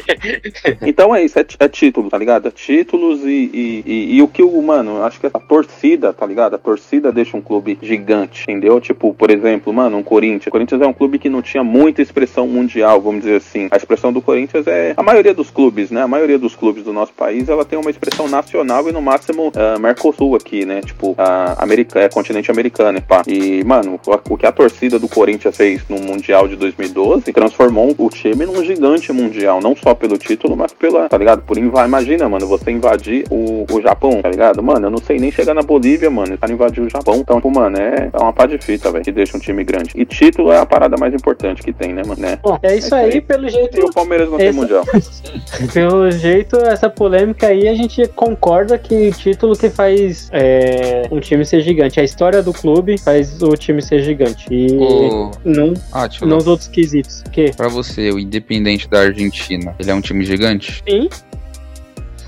[0.82, 2.48] Então é isso, é, é título, tá ligado?
[2.48, 6.26] É títulos e, e, e- e o que o, mano, acho que a torcida, tá
[6.26, 6.54] ligado?
[6.54, 8.80] A torcida deixa um clube gigante, entendeu?
[8.80, 10.48] Tipo, por exemplo, mano, um Corinthians.
[10.48, 13.68] O Corinthians é um clube que não tinha muita expressão mundial, vamos dizer assim.
[13.70, 14.94] A expressão do Corinthians é.
[14.96, 16.02] A maioria dos clubes, né?
[16.02, 19.52] A maioria dos clubes do nosso país, ela tem uma expressão nacional e no máximo
[19.54, 20.80] ah, Mercosul aqui, né?
[20.82, 23.22] Tipo, a America, é, continente americano, e pá.
[23.26, 27.94] E, mano, o, o que a torcida do Corinthians fez no Mundial de 2012 transformou
[27.96, 31.42] o time num gigante mundial, não só pelo título, mas pela, tá ligado?
[31.42, 31.88] Por invadir.
[31.88, 34.55] Imagina, mano, você invadir o, o Japão, tá ligado?
[34.62, 37.16] Mano, eu não sei nem chegar na Bolívia, mano, e cara invadir o Japão.
[37.16, 39.90] Então, tipo, mano, é, é uma pá de fita, velho, que deixa um time grande.
[39.94, 42.20] E título é a parada mais importante que tem, né, mano?
[42.20, 42.38] Né?
[42.42, 43.20] Bom, é isso isso aí, aí.
[43.20, 43.78] pelo jeito.
[43.78, 44.84] E o Palmeiras não tem Esse- mundial.
[45.72, 51.44] Pelo jeito, essa polêmica aí, a gente concorda que título que faz é, um time
[51.44, 51.98] ser gigante.
[52.00, 54.46] A história do clube faz o time ser gigante.
[54.50, 57.22] E Ô, não, Átila, não os outros quesitos.
[57.26, 57.50] O quê?
[57.56, 60.82] pra você, o Independente da Argentina, ele é um time gigante?
[60.88, 61.08] Sim.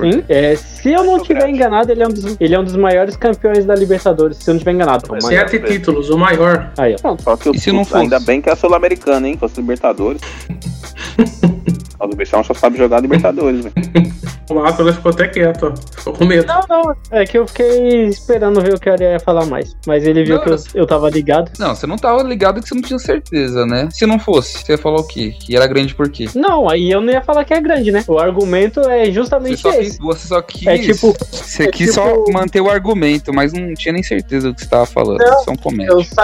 [0.01, 0.23] Sim.
[0.29, 1.53] É, se eu não grande.
[1.53, 4.37] enganado, ele é, um dos, ele é um dos maiores campeões da Libertadores.
[4.39, 5.05] Se eu não estiver enganado.
[5.21, 6.71] Sete títulos, o maior.
[6.79, 6.99] Aí, ó.
[6.99, 7.23] Pronto.
[7.23, 8.03] Só que o, E se não fosse?
[8.03, 9.35] ainda bem que é a Sul-Americana, hein?
[9.35, 10.21] Se fosse Libertadores.
[12.01, 13.75] O do bichão só sabe jogar Libertadores, velho.
[14.51, 15.99] O Atlas ficou até quieto, ó.
[15.99, 16.47] Ficou com medo.
[16.47, 16.97] Não, não.
[17.11, 19.77] É que eu fiquei esperando ver o que Ariel ia falar mais.
[19.87, 21.51] Mas ele viu Não, que eu, eu tava ligado.
[21.59, 23.91] Não, você não tava ligado que você não tinha certeza, né?
[23.93, 25.35] Se não fosse, você ia falar o quê?
[25.39, 26.29] Que era grande por quê?
[26.35, 28.03] Não, aí eu não ia falar que é grande, né?
[28.09, 29.99] O argumento é Você justamente só, quis, esse.
[29.99, 30.67] você só quis.
[30.67, 34.49] É tipo- Você é quis tipo- só manter o argumento, mas não tinha nem certeza
[34.49, 35.19] do que você tava falando.
[35.19, 35.93] Não, é um comédia.
[35.93, 36.15] eu Isso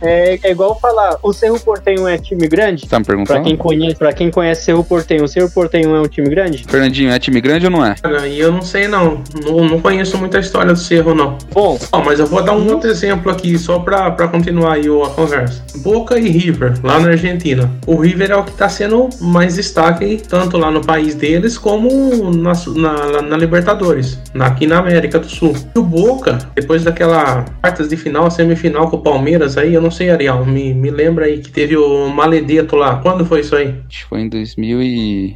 [0.00, 0.32] é.
[0.32, 2.84] É, é igual falar, o Cerro Portenho é time grande?
[2.84, 3.44] Você tá me Pra perguntando?
[3.44, 5.24] quem conhece, pra quem conhece Cerro Portenho Portenho.
[5.24, 6.64] O Cerro Portenho é um time grande?
[6.68, 7.94] Fernandinho, é time grande ou não é?
[8.00, 9.22] Cara, eu não sei não.
[9.44, 9.66] não.
[9.66, 11.36] Não conheço muita história do Cerro, não.
[11.52, 14.86] Bom, Ó, mas eu vou dar um outro exemplo aqui, só pra, pra continuar aí
[14.86, 15.62] a conversa.
[15.78, 17.70] Boca e River, lá na Argentina.
[17.86, 22.30] O River é o que tá sendo mais destaque, tanto lá no país deles, como
[22.32, 25.54] na, na, na Libertadores, na- aqui na América do Sul.
[25.74, 29.90] E o Boca, depois daquela quartas de final, semifinal com o Palmeiras aí, eu não
[29.90, 32.96] sei, Ariel, me, me lembra aí que teve o Maledeto lá.
[32.96, 33.74] Quando foi isso aí?
[33.88, 34.86] Acho que foi em 2000 e...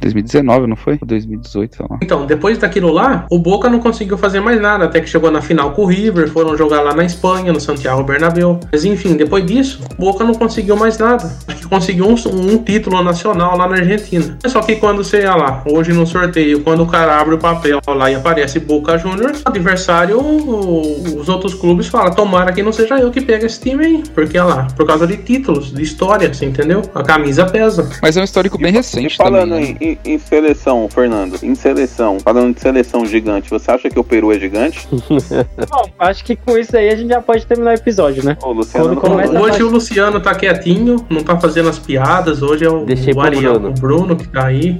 [0.01, 0.93] 2019, não foi?
[1.01, 1.97] Ou 2018, sei lá.
[2.01, 5.41] Então, depois daquilo lá, o Boca não conseguiu fazer mais nada, até que chegou na
[5.41, 8.59] final com o River, foram jogar lá na Espanha, no Santiago Bernabéu.
[8.71, 11.31] Mas enfim, depois disso, o Boca não conseguiu mais nada.
[11.47, 12.15] Acho que conseguiu um,
[12.53, 14.37] um título nacional lá na Argentina.
[14.45, 17.79] Só que quando você ia lá, hoje no sorteio, quando o cara abre o papel
[17.87, 22.99] lá e aparece Boca Juniors, o adversário, os outros clubes falam, tomara que não seja
[22.99, 24.03] eu que pega esse time aí.
[24.13, 26.81] Porque, olha lá, por causa de títulos, de história, você entendeu?
[26.93, 27.89] A camisa pesa.
[28.01, 29.60] Mas é um histórico bem recente falando também.
[29.60, 29.60] né?
[29.61, 34.03] Em, em- em seleção, Fernando, em seleção, falando de seleção gigante, você acha que o
[34.03, 34.87] Peru é gigante?
[35.69, 38.37] bom, acho que com isso aí a gente já pode terminar o episódio, né?
[38.43, 38.99] Ô, Luciano,
[39.41, 42.41] Hoje a o Luciano tá quietinho, não tá fazendo as piadas.
[42.41, 43.69] Hoje é o, Deixei o Ariel, Bruno.
[43.69, 44.79] o Bruno que tá aí.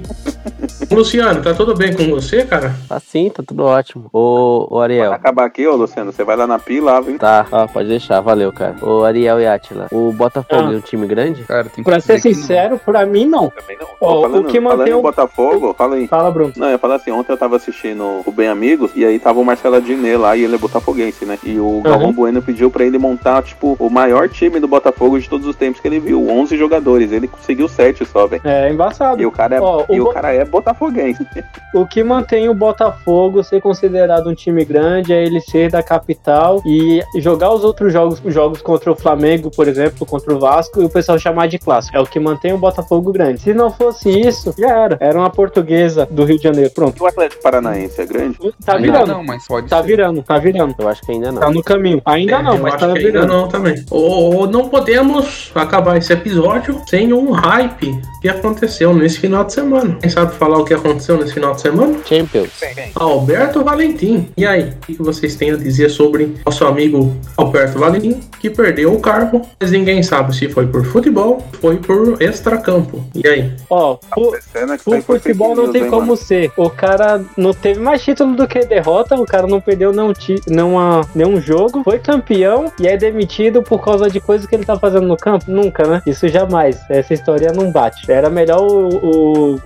[0.90, 2.74] Luciano, tá tudo bem com você, cara?
[2.90, 4.08] Assim, tá tudo ótimo.
[4.12, 5.08] Ô, ô Ariel.
[5.10, 7.18] Vai acabar aqui, ô Luciano, você vai lá na pia lava, hein?
[7.18, 8.76] Tá, ó, pode deixar, valeu, cara.
[8.82, 10.72] Ô Ariel e Atila, o Botafogo Ah.
[10.72, 11.42] é um time grande?
[11.44, 13.50] Cara, tem que Pra ser que sincero, pra mim não.
[13.50, 13.86] Também não.
[14.00, 16.06] Ó, o que falando mantém em o- Botafogo, fala aí.
[16.08, 16.52] Fala, Bruno.
[16.56, 19.40] Não, eu ia falar assim, ontem eu tava assistindo o Bem Amigos e aí tava
[19.40, 21.38] o Marcelo Adnet lá e ele é botafoguense, né?
[21.44, 25.28] E o Galvão Bueno pediu pra ele montar, tipo, o maior time do Botafogo de
[25.28, 27.12] todos os tempos que ele viu, 11 jogadores.
[27.12, 28.42] Ele conseguiu 7 só, velho.
[28.44, 29.20] É embaçado.
[29.22, 31.24] E o cara é, Ó, o e o Bo- cara é botafoguense.
[31.74, 36.60] O que mantém o Botafogo ser considerado um time grande é ele ser da capital
[36.66, 40.84] e jogar os outros jogos, jogos contra o Flamengo, por exemplo, contra o Vasco, e
[40.84, 41.96] o pessoal chamar de clássico.
[41.96, 43.40] É o que mantém o Botafogo grande.
[43.40, 44.96] Se não fosse isso, já era.
[45.00, 46.70] Era uma portuguesa do Rio de Janeiro.
[46.70, 46.98] Pronto.
[46.98, 48.38] E o Atlético Paranaense é grande?
[48.64, 49.06] Tá Ainda virando.
[49.08, 49.86] não, mas pode Tá ser.
[49.86, 50.74] virando, tá virando.
[50.78, 51.40] Eu acho que ainda não.
[51.40, 52.00] Tá no caminho.
[52.04, 53.32] Ainda É, não, eu mas acho tá que ainda virando.
[53.32, 53.84] não também.
[53.90, 59.52] Ou, ou não podemos acabar esse episódio sem um hype que aconteceu nesse final de
[59.52, 59.96] semana.
[60.00, 61.98] Quem sabe falar o que aconteceu nesse final de semana?
[62.04, 62.50] Champions.
[62.94, 64.28] Alberto Valentim.
[64.36, 68.92] E aí, o que vocês têm a dizer sobre nosso amigo Alberto Valentim, que perdeu
[68.92, 73.02] o cargo, mas ninguém sabe se foi por futebol, foi por extracampo.
[73.14, 73.52] E aí?
[73.70, 76.16] Ó, o, Cena que tá o foi futebol não tem hein, como mano?
[76.16, 76.52] ser.
[76.56, 80.36] O cara não teve mais título do que derrota, o cara não perdeu nenhum, ti,
[80.46, 84.78] nenhuma, nenhum jogo, foi campeão e é demitido por causa de coisas que ele tá
[84.78, 85.44] fazendo no campo?
[85.48, 86.02] Nunca, né?
[86.06, 86.78] Isso jamais.
[86.90, 88.10] Essa história não bate.
[88.10, 88.88] Era melhor o,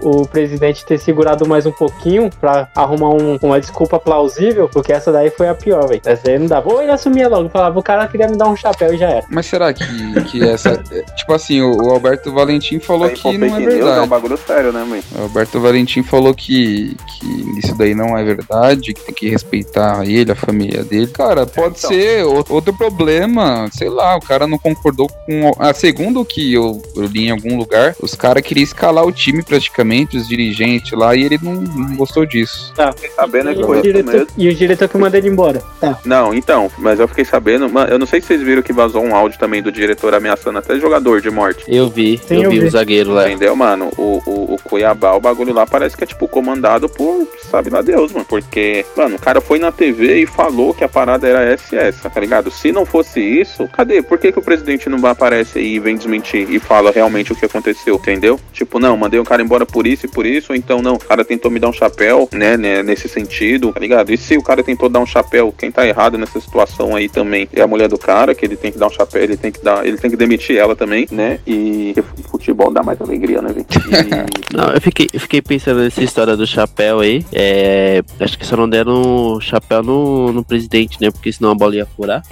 [0.01, 4.93] o, o presidente ter segurado mais um pouquinho pra arrumar um- uma desculpa plausível, porque
[4.93, 6.01] essa daí foi a pior, velho.
[6.05, 6.73] Essa aí não dava.
[6.73, 9.27] Ou ele assumia logo, falava, o cara queria me dar um chapéu e já era.
[9.31, 9.85] Mas será que,
[10.31, 10.77] que essa.
[11.17, 14.09] tipo assim, o, o Alberto Valentim falou aí que não é news, é um verdade.
[14.09, 15.03] bagulho sério, né, mãe?
[15.17, 20.05] O Alberto Valentim falou que, que isso daí não é verdade, que tem que respeitar
[20.07, 21.07] ele, a família dele.
[21.09, 21.91] Cara, pode então.
[21.91, 25.53] ser outro problema, sei lá, o cara não concordou com.
[25.59, 29.43] A segundo que eu, eu li em algum lugar, os caras queriam escalar o time
[29.43, 32.73] praticamente, os dirigentes lá, e ele não, não gostou disso.
[32.95, 35.63] Fiquei sabendo que E foi diretor, e o diretor que manda ele embora.
[35.81, 35.99] Tá.
[36.05, 39.15] Não, então, mas eu fiquei sabendo, eu não sei se vocês viram que vazou um
[39.15, 41.65] áudio também do diretor ameaçando até jogador de morte.
[41.69, 42.67] Eu vi, Sim, eu eu vi vi.
[42.67, 43.29] o zagueiro lá.
[43.29, 43.91] Entendeu, mano?
[43.97, 47.83] O, o, o Cuiabá, o bagulho lá parece que é, tipo, comandado por, sabe lá
[47.83, 48.25] Deus, mano.
[48.29, 51.79] Porque, mano, o cara foi na TV e falou que a parada era essa e
[51.79, 52.51] essa, tá ligado?
[52.51, 54.03] Se não fosse isso, cadê?
[54.03, 57.37] Por que, que o presidente não aparece aí e vem desmentir e fala realmente o
[57.37, 58.41] que aconteceu, entendeu?
[58.53, 60.99] Tipo, não, mandei o cara embora por isso e por isso, ou então não, o
[60.99, 64.13] cara tentou me dar um chapéu, né, né, nesse sentido, tá ligado?
[64.13, 67.49] E se o cara tentou dar um chapéu, quem tá errado nessa situação aí também
[67.53, 69.63] é a mulher do cara, que ele tem que dar um chapéu, ele tem que
[69.63, 71.39] dar, ele tem que demitir ela também, né?
[71.47, 71.95] E
[72.31, 73.67] futebol dá mais alegria, né, velho?
[73.97, 77.25] E- Não, eu fiquei, fiquei pensando nessa história do chapéu aí.
[77.33, 81.11] É, acho que só não deram chapéu no, no presidente, né?
[81.11, 82.23] Porque senão a bola ia furar.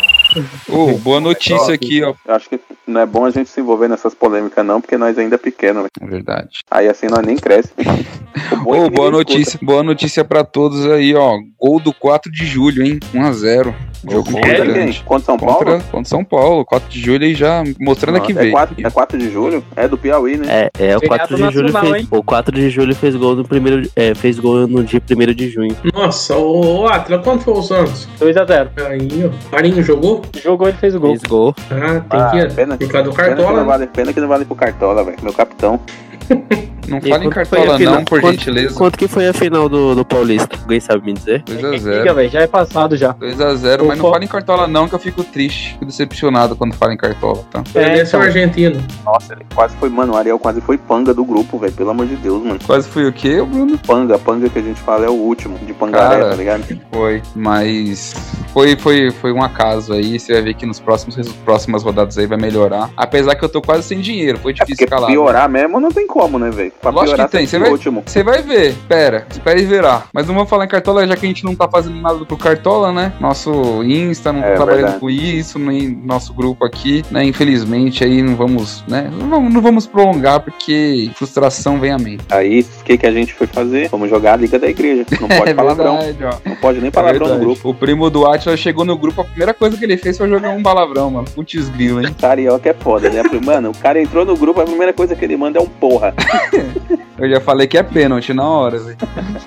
[0.69, 2.15] Ô, boa notícia aqui, ó.
[2.27, 5.19] Eu acho que não é bom a gente se envolver nessas polêmicas, não, porque nós
[5.19, 5.91] ainda é pequeno, velho.
[6.01, 6.61] É verdade.
[6.71, 7.73] Aí assim nós nem cresce.
[8.65, 11.39] O é que boa notícia, boa notícia pra todos aí, ó.
[11.61, 12.99] Gol do 4 de julho, hein?
[13.15, 13.75] 1 a 0
[14.11, 14.57] Jogo escuta.
[14.57, 15.03] Contra?
[15.05, 15.59] Contra São Paulo?
[15.59, 18.53] Contra, contra São Paulo, 4 de julho aí já mostrando Nossa, que é, veio.
[18.53, 19.65] 4, é 4 de julho?
[19.77, 20.47] É do Piauí, né?
[20.49, 22.09] É, é o Feriado 4 de julho nacional, fez, hein?
[22.11, 25.51] o 4 de julho fez gol no primeiro, é, fez gol no dia 1 de
[25.51, 25.77] junho.
[25.95, 28.09] Nossa, ô, ô Atila, quanto foi o Santos?
[28.21, 28.71] 2x0.
[28.89, 29.53] Aí, ó.
[29.53, 30.22] Marinho jogou?
[30.43, 31.11] Jogou, ele fez o gol.
[31.11, 31.55] Fez gol.
[31.71, 33.65] Ah, tem Ah, que pena, por causa do pena, que não Cartola.
[33.65, 35.19] vale, pena que não vale pro Cartola, velho.
[35.23, 35.81] Meu capitão.
[36.93, 38.75] Não E fala em foi cartola não, por Quanto- gentileza.
[38.75, 40.59] Quanto que foi a final do, do Paulista?
[40.61, 41.43] Alguém sabe me dizer?
[41.45, 41.99] 2x0.
[42.01, 43.15] Liga, velho, já é passado já.
[43.15, 46.93] 2x0, mas não fala em cartola não, que eu fico triste, fico decepcionado quando fala
[46.93, 47.63] em cartola, tá?
[47.75, 48.21] Ele é então.
[48.21, 48.85] o argentino.
[49.05, 51.73] Nossa, ele quase foi, mano, o Ariel quase foi panga do grupo, velho.
[51.73, 52.59] Pelo amor de Deus, mano.
[52.67, 53.79] Quase fui o quê, Bruno?
[53.79, 56.31] Panga, panga que a gente fala é o último, de pangaré, Cara.
[56.31, 56.63] tá ligado?
[56.93, 58.15] Foi, mas
[58.53, 60.19] foi, foi, foi um acaso aí.
[60.19, 62.91] Você vai ver que nos próximos próximas rodadas aí vai melhorar.
[62.97, 65.11] Apesar que eu tô quase sem dinheiro, foi É difícil porque escalar.
[65.11, 66.73] piorar mesmo não tem como, né, velho?
[66.83, 68.03] Pra Lógico que tem, você vai- último.
[68.05, 70.03] Você vai ver, pera, espera e verá.
[70.13, 72.37] Mas não vou falar em cartola, já que a gente não tá fazendo nada pro
[72.37, 73.13] cartola, né?
[73.21, 74.99] Nosso Insta não tá É, trabalhando verdade.
[75.01, 77.23] com isso, nem nosso grupo aqui, né?
[77.25, 79.09] Infelizmente aí não vamos, né?
[79.17, 82.25] Não vamos, não vamos prolongar porque frustração vem a mente.
[82.31, 83.89] Aí, o que, que a gente foi fazer?
[83.89, 85.07] Vamos jogar a Liga da Igreja.
[85.21, 85.99] Não pode é palavrão.
[86.01, 86.37] verdade.
[86.45, 87.45] Não pode nem É palavrão no verdade.
[87.47, 87.69] grupo.
[87.71, 90.51] O primo do Atila chegou no grupo, a primeira coisa que ele fez foi jogar
[90.51, 91.27] um palavrão, mano.
[91.33, 92.13] Putz grilo, hein?
[92.21, 93.23] Carioca é foda, né?
[93.45, 96.13] Mano, o cara entrou no grupo, a primeira coisa que ele manda é um porra.
[97.19, 98.97] Eu já falei que é pênalti na hora, velho.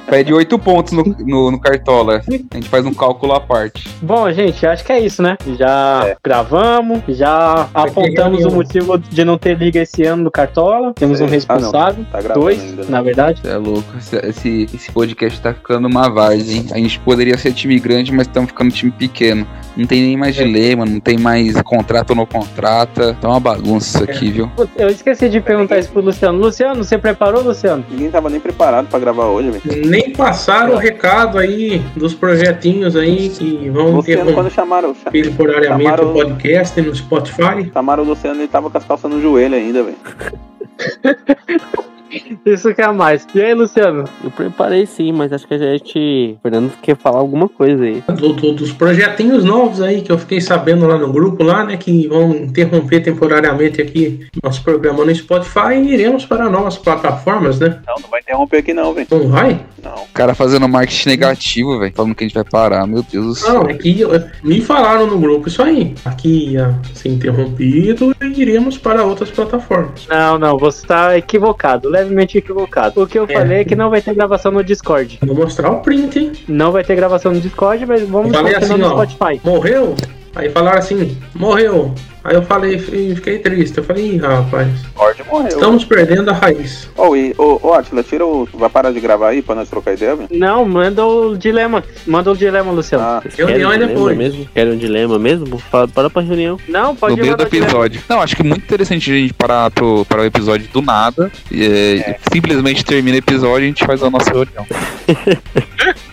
[0.08, 2.22] Pede oito pontos no, no, no Cartola.
[2.52, 3.88] A gente faz um cálculo à parte.
[4.02, 5.36] Bom, gente, acho que é isso, né?
[5.58, 6.16] Já É.
[6.24, 8.50] gravamos, já apontamos reunião.
[8.50, 10.94] o motivo de não ter liga esse ano do Cartola.
[10.94, 11.30] Temos um É.
[11.30, 12.06] responsável.
[12.12, 12.84] Tá gravando Dois, ainda.
[12.84, 12.88] né?
[12.90, 13.42] na verdade.
[13.42, 13.84] Você é louco.
[13.98, 16.68] Esse, esse, esse podcast tá ficando uma hein?
[16.72, 19.46] A gente poderia ser time grande, mas estamos ficando time pequeno.
[19.76, 23.18] Não tem nem mais dilema, não tem mais contrato ou não contrata.
[23.20, 24.50] Tá uma bagunça isso aqui, viu?
[24.78, 26.40] Eu esqueci de perguntar isso pro Luciano.
[26.40, 27.86] Luciano, você preparou, Luciano?
[27.90, 29.88] Ninguém tava nem preparado pra gravar hoje, velho.
[29.88, 35.84] Nem passaram o recado aí dos projetinhos aí que vão Luciano, quando interromper chamaram, temporariamente
[35.84, 37.70] chamaram- o podcast no Spotify.
[37.72, 39.98] chamaram o Luciano, ele tava com as calças no joelho ainda, velho.
[42.46, 43.28] Isso que é mais.
[43.34, 44.06] E aí, Luciano?
[44.24, 46.36] Eu preparei sim, mas acho que a gente.
[46.38, 48.04] O Fernando quer falar alguma coisa aí.
[48.08, 51.78] Do- do- dos projetinhos novos aí que eu fiquei sabendo lá no grupo lá, né?
[51.78, 57.80] Que vão interromper temporariamente aqui nosso programa no Spotify e iremos para novas plataformas, né?
[57.88, 59.08] Não, não vai interromper aqui não, velho.
[59.12, 59.60] Não vai?
[59.84, 59.96] Não.
[59.96, 61.94] O cara fazendo marketing negativo, velho.
[61.96, 62.86] Falando que a gente vai parar.
[62.88, 63.54] Meu Deus do céu.
[63.56, 64.12] Não, é que eu-
[64.44, 65.94] me falaram no grupo isso aí.
[66.06, 70.08] Aqui ia ser interrompido e iremos para outras plataformas.
[70.10, 73.02] Não, não, você tá equivocado, levemente equivocado.
[73.02, 73.34] O que eu É.
[73.34, 75.20] falei é que não vai ter gravação no Discord.
[75.26, 76.32] Vou mostrar o print, hein?
[76.48, 79.06] Não vai ter gravação no Discord, mas vamos continuar assim, no ó.
[79.06, 79.42] Spotify.
[79.44, 79.96] Morreu?
[80.36, 81.94] Aí falaram assim, morreu.
[82.24, 83.78] Aí eu falei, fi- fiquei triste.
[83.78, 85.48] Eu falei, Ih, rapaz, Ford morreu.
[85.48, 86.90] estamos perdendo a raiz.
[86.98, 88.50] Ô, e, ô, ô, Atila, tira o.
[88.52, 90.28] Vai parar de gravar aí pra nós trocar ideia, velho?
[90.32, 91.84] Não, manda o dilema.
[92.08, 93.04] Manda o dilema, Luciano.
[93.04, 94.18] Ah, Reunião é um dilema depois.
[94.18, 94.46] mesmo?
[94.54, 95.60] Querem um dilema mesmo?
[95.60, 96.60] Fala- Para pra reunião.
[96.68, 98.02] Não, pode no meio do episódio.
[98.10, 101.32] Não, acho que é muito interessante a gente parar pro, para o episódio do nada.
[101.52, 104.66] E, é, e simplesmente termina o episódio e a gente faz a nossa reunião.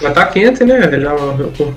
[0.00, 0.80] Já tá quente, né?
[1.00, 1.16] Já,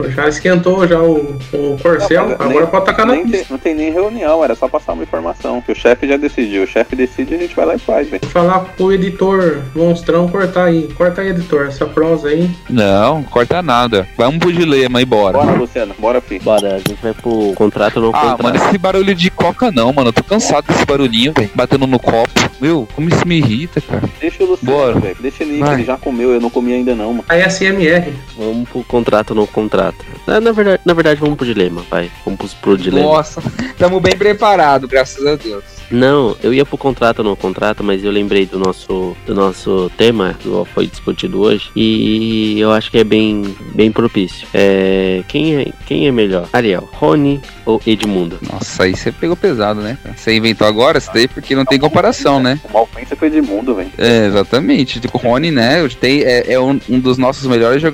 [0.10, 2.22] já esquentou já o, o corcel.
[2.24, 3.30] Não, mas Agora nem- pode tacar na pista.
[3.38, 5.62] tem- não tem nem reunião, era só passar uma informação.
[5.62, 6.64] Que o chefe já decidiu.
[6.64, 8.22] O chefe decide, a gente vai lá e faz, velho.
[8.24, 10.90] Vou falar pro editor monstrão cortar aí.
[10.98, 12.50] Corta aí, editor, essa prosa aí.
[12.70, 14.08] Não, corta nada.
[14.18, 15.38] Vamos pro dilema e bora.
[15.38, 16.40] Bora, Luciano, bora, fi.
[16.40, 18.44] Bora, a gente vai pro contrato ou não Ah, contrato.
[18.44, 20.10] mano, esse barulho de coca não, mano.
[20.10, 21.50] Eu tô cansado desse barulhinho, velho.
[21.54, 22.30] Batendo no copo.
[22.60, 24.04] Meu, como isso me irrita, cara.
[24.20, 24.88] Deixa o Bora.
[24.94, 25.18] Luciano, velho.
[25.20, 27.26] Deixa ele ir, que ele já comeu, eu não comi ainda não, mano.
[27.30, 27.99] A SMR.
[28.38, 30.06] Vamos pro contrato ou não contrato.
[30.28, 32.12] Na, na verdade, na verdade, vamos pro dilema, vai.
[32.26, 33.08] Vamos pro, dilema.
[33.08, 33.42] Nossa,
[33.78, 35.64] tamo bem preparado, graças a Deus.
[35.90, 39.92] Não, eu ia pro contrato ou não contrato, mas eu lembrei do nosso, do nosso
[39.98, 44.48] tema, que foi discutido hoje, e eu acho que é bem, bem propício.
[44.54, 46.48] É, quem, é, quem é melhor?
[46.54, 48.38] Ariel, Rony ou Edmundo?
[48.52, 49.98] Nossa, aí você pegou pesado, né?
[50.16, 52.60] Você inventou agora isso daí porque não tem comparação, né?
[52.70, 53.92] Uma ofensa pro Edmundo, velho.
[53.98, 55.00] É, exatamente.
[55.00, 55.88] Tipo, o Rony, né?
[56.00, 57.89] Tem, é é um, um dos nossos melhores jogadores,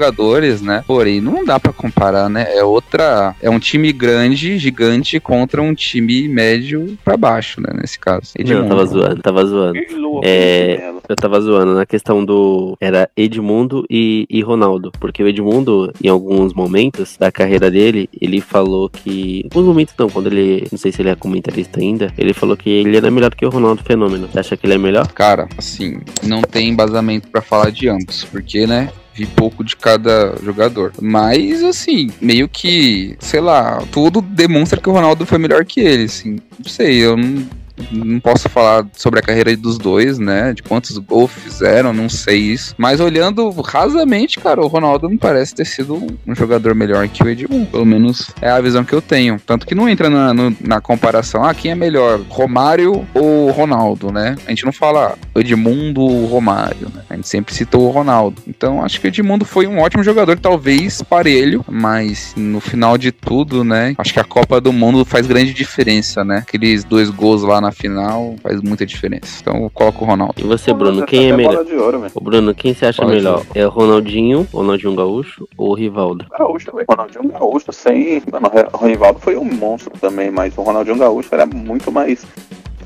[0.62, 0.84] né?
[0.86, 2.48] Porém, não dá pra comparar, né?
[2.56, 3.36] É outra.
[3.42, 7.70] É um time grande, gigante, contra um time médio pra baixo, né?
[7.74, 8.32] Nesse caso.
[8.38, 8.70] Não, Edmundo.
[8.70, 9.80] tava zoando, tava zoando.
[10.24, 12.78] É, Eu tava zoando na questão do.
[12.80, 14.92] Era Edmundo e, e Ronaldo.
[15.00, 19.42] Porque o Edmundo, em alguns momentos da carreira dele, ele falou que.
[19.42, 20.68] Em alguns momentos não, quando ele.
[20.72, 22.14] Não sei se ele é comentarista ainda.
[22.18, 24.28] Ele falou que ele era melhor que o Ronaldo Fenômeno.
[24.28, 25.08] Você acha que ele é melhor?
[25.12, 28.90] Cara, assim, não tem embasamento pra falar de ambos, porque, né?
[29.14, 30.92] Vi pouco de cada jogador.
[31.02, 36.04] Mas, assim, meio que, sei lá, tudo demonstra que o Ronaldo foi melhor que ele,
[36.04, 36.38] assim.
[36.60, 37.48] Não sei, eu não,
[37.92, 40.54] não posso falar sobre a carreira dos dois, né?
[40.54, 42.74] De quantos gols fizeram, não sei isso.
[42.78, 47.30] Mas olhando rasamente, cara, o Ronaldo me parece ter sido um jogador melhor que o
[47.30, 47.66] Edmundo.
[47.68, 49.40] Pelo menos é a visão que eu tenho.
[49.46, 54.12] Tanto que não entra na, no- na comparação, ah, quem é melhor, Romário ou Ronaldo,
[54.12, 54.36] né?
[54.46, 57.02] A gente não fala Edmundo ou Romário, né?
[57.10, 58.42] A gente sempre citou o Ronaldo.
[58.48, 63.12] Então acho que o Edmundo foi um ótimo jogador, talvez parelho, mas no final de
[63.12, 63.94] tudo, né?
[63.98, 66.38] Acho que a Copa do Mundo faz grande diferença, né?
[66.40, 69.40] Aqueles dois gols lá na final faz muita diferença.
[69.42, 70.36] Então eu coloco o Ronaldo.
[70.38, 71.66] E você, Bruno, Nossa, quem é melhor?
[71.78, 72.06] ouro.
[72.14, 73.46] Ô, Bruno, quem você acha Bola melhor?
[73.54, 76.26] É o Ronaldinho, Ronaldinho Gaúcho ou o Rivaldo?
[76.38, 76.86] Gaúcho, velho.
[76.90, 78.22] Ronaldinho Gaúcho, sem.
[78.32, 82.26] Mano, o Rivaldo foi um monstro também, mas o Ronaldinho Gaúcho era muito mais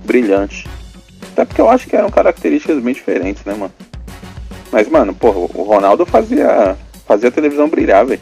[0.06, 0.68] brilhante.
[1.34, 3.72] Até porque eu acho que eram características bem diferentes, né, mano?
[4.72, 6.76] Mas, mano, porra, o Ronaldo fazia.
[7.06, 8.22] fazia a televisão brilhar, velho.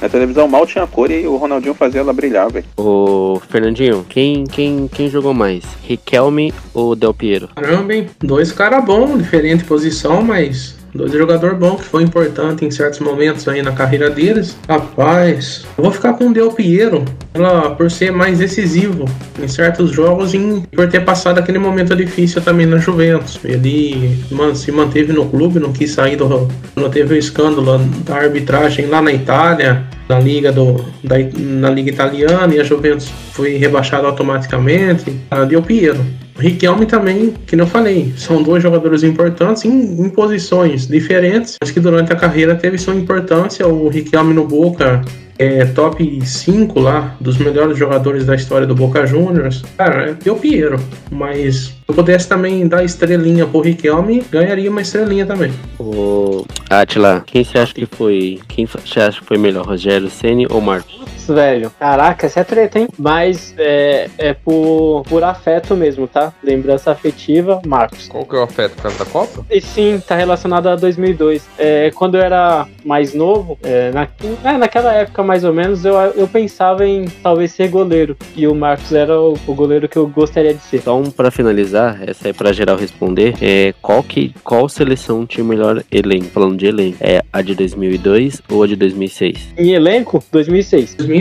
[0.00, 2.66] A televisão mal tinha cor e o Ronaldinho fazia ela brilhar, velho.
[2.76, 5.64] Ô, Fernandinho, quem, quem, quem jogou mais?
[5.82, 7.48] Riquelme ou Del Piero?
[7.54, 8.06] Caramba, hein?
[8.20, 13.46] Dois caras bons, diferente posição, mas dois jogadores bons que foi importante em certos momentos
[13.48, 14.56] aí na carreira deles.
[14.68, 19.04] Rapaz, eu vou ficar com o Del Piero ela, por ser mais decisivo
[19.42, 23.38] em certos jogos e por ter passado aquele momento difícil também na Juventus.
[23.44, 26.48] Ele man- se manteve no clube, não quis sair do.
[26.74, 31.90] Não teve o escândalo da arbitragem lá na Itália, na liga do da, na liga
[31.90, 35.14] italiana e a Juventus foi rebaixada automaticamente.
[35.30, 36.04] A Del Piero.
[36.38, 41.80] Riquelme também, que não falei, são dois jogadores importantes em, em posições diferentes, mas que
[41.80, 43.66] durante a carreira teve sua importância.
[43.66, 45.02] O Riquelme no Boca
[45.38, 49.62] é top 5 lá dos melhores jogadores da história do Boca Juniors.
[49.76, 50.80] Cara, é Del Piero,
[51.10, 55.52] mas se eu pudesse também dar estrelinha pro Riquelme, ganharia uma estrelinha também.
[55.78, 58.40] Ô, Atila, quem você acha que foi?
[58.48, 61.05] Quem você acha que foi melhor, Rogério Ceni ou Marcos?
[61.26, 61.70] Putz, velho.
[61.78, 62.88] Caraca, essa é treta, hein?
[62.98, 66.32] Mas é, é por, por afeto mesmo, tá?
[66.42, 68.08] Lembrança afetiva, Marcos.
[68.08, 69.44] Qual que é o afeto por causa da Copa?
[69.50, 71.46] E sim, tá relacionado a 2002.
[71.58, 74.08] É, quando eu era mais novo, é, na,
[74.44, 78.16] é, naquela época mais ou menos, eu, eu pensava em talvez ser goleiro.
[78.34, 80.78] E o Marcos era o, o goleiro que eu gostaria de ser.
[80.78, 83.34] Então, pra finalizar, essa é pra geral responder.
[83.40, 86.26] É, qual, que, qual seleção tinha o melhor elenco?
[86.26, 89.54] Falando de elenco, é a de 2002 ou a de 2006?
[89.56, 90.94] Em elenco, 2006.
[90.94, 91.15] 2006.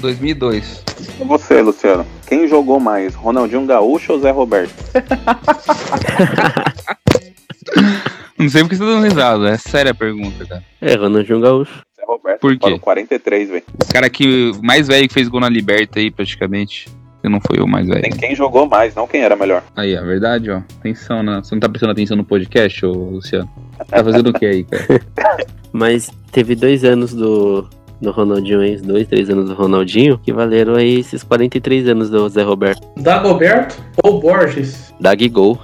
[0.00, 0.84] 2002.
[1.20, 2.06] E você, Luciano?
[2.26, 3.14] Quem jogou mais?
[3.14, 4.72] Ronaldinho Gaúcho ou Zé Roberto?
[8.38, 10.62] Não sei porque você tá dando risada, é séria a pergunta, cara.
[10.80, 11.82] É, Ronaldinho Gaúcho.
[11.96, 12.40] Zé Roberto.
[12.40, 12.58] Por quê?
[12.60, 13.64] Falou 43, velho.
[13.82, 16.86] O cara que mais velho que fez gol na Liberta aí, praticamente.
[17.20, 18.02] Eu não foi o mais velho.
[18.02, 19.64] Tem quem jogou mais, não quem era melhor.
[19.74, 20.58] Aí, a verdade, ó.
[20.78, 21.40] Atenção, né?
[21.42, 23.50] Você não tá prestando atenção no podcast, ô Luciano?
[23.88, 25.00] Tá fazendo o que aí, cara?
[25.72, 27.68] Mas teve dois anos do,
[28.00, 28.78] do Ronaldinho, hein?
[28.82, 32.86] Dois, três anos do Ronaldinho, que valeram aí esses 43 anos do Zé Roberto.
[32.96, 34.94] Dagoberto ou Borges?
[35.00, 35.58] Dag Gol.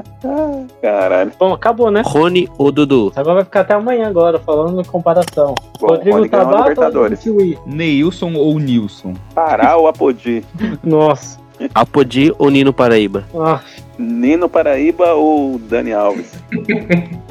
[0.80, 1.32] Caralho.
[1.38, 2.02] Bom, acabou, né?
[2.04, 3.12] Rony ou Dudu?
[3.16, 5.54] Agora vai ficar até amanhã agora, falando em comparação.
[5.80, 7.10] Bom, Rodrigo Tabata ou.
[7.16, 7.58] Kiwi?
[7.66, 9.14] Neilson ou Nilson?
[9.34, 10.44] Pará ou Apodi?
[10.84, 11.38] Nossa.
[11.74, 13.24] Apodi ou Nino Paraíba?
[13.34, 13.60] Ah,
[13.98, 16.32] Nino Paraíba ou Dani Alves?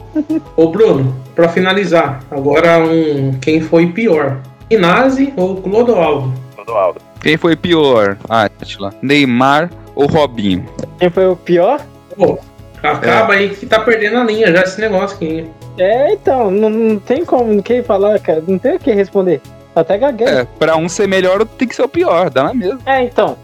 [0.55, 4.39] Ô Bruno, pra finalizar, agora um quem foi pior?
[4.69, 6.33] Inazzi ou Clodoaldo?
[6.55, 7.01] Clodoaldo.
[7.21, 8.17] Quem foi pior?
[8.29, 8.93] Atila.
[9.01, 10.65] Neymar ou Robinho?
[10.99, 11.81] quem foi o pior?
[12.15, 12.37] Pô,
[12.81, 15.45] acaba aí que tá perdendo a linha já esse negócio aqui.
[15.77, 18.43] É, então, não, não tem como ninguém falar, cara.
[18.45, 19.41] Não tem o que responder.
[19.79, 20.27] Até gaguei.
[20.27, 22.79] É, pra um ser melhor, tem que ser o pior, dá na mesma.
[22.85, 23.37] É, então,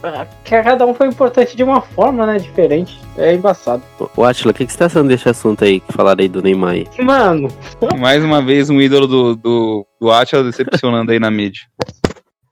[0.43, 2.99] que cada um foi importante de uma forma, né, diferente.
[3.17, 3.81] É embaçado.
[4.15, 6.41] Ô, Atila, o que, que você tá achando desse assunto aí que falaram aí do
[6.41, 6.87] Neymar aí?
[6.99, 7.47] Mano,
[7.97, 11.61] Mais uma vez, um ídolo do, do, do Atila decepcionando aí na mídia.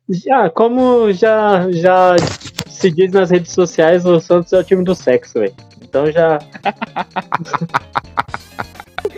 [0.09, 2.15] já, como já, já
[2.67, 5.53] se diz nas redes sociais, o Santos é o time do sexo, velho.
[5.81, 6.39] Então já.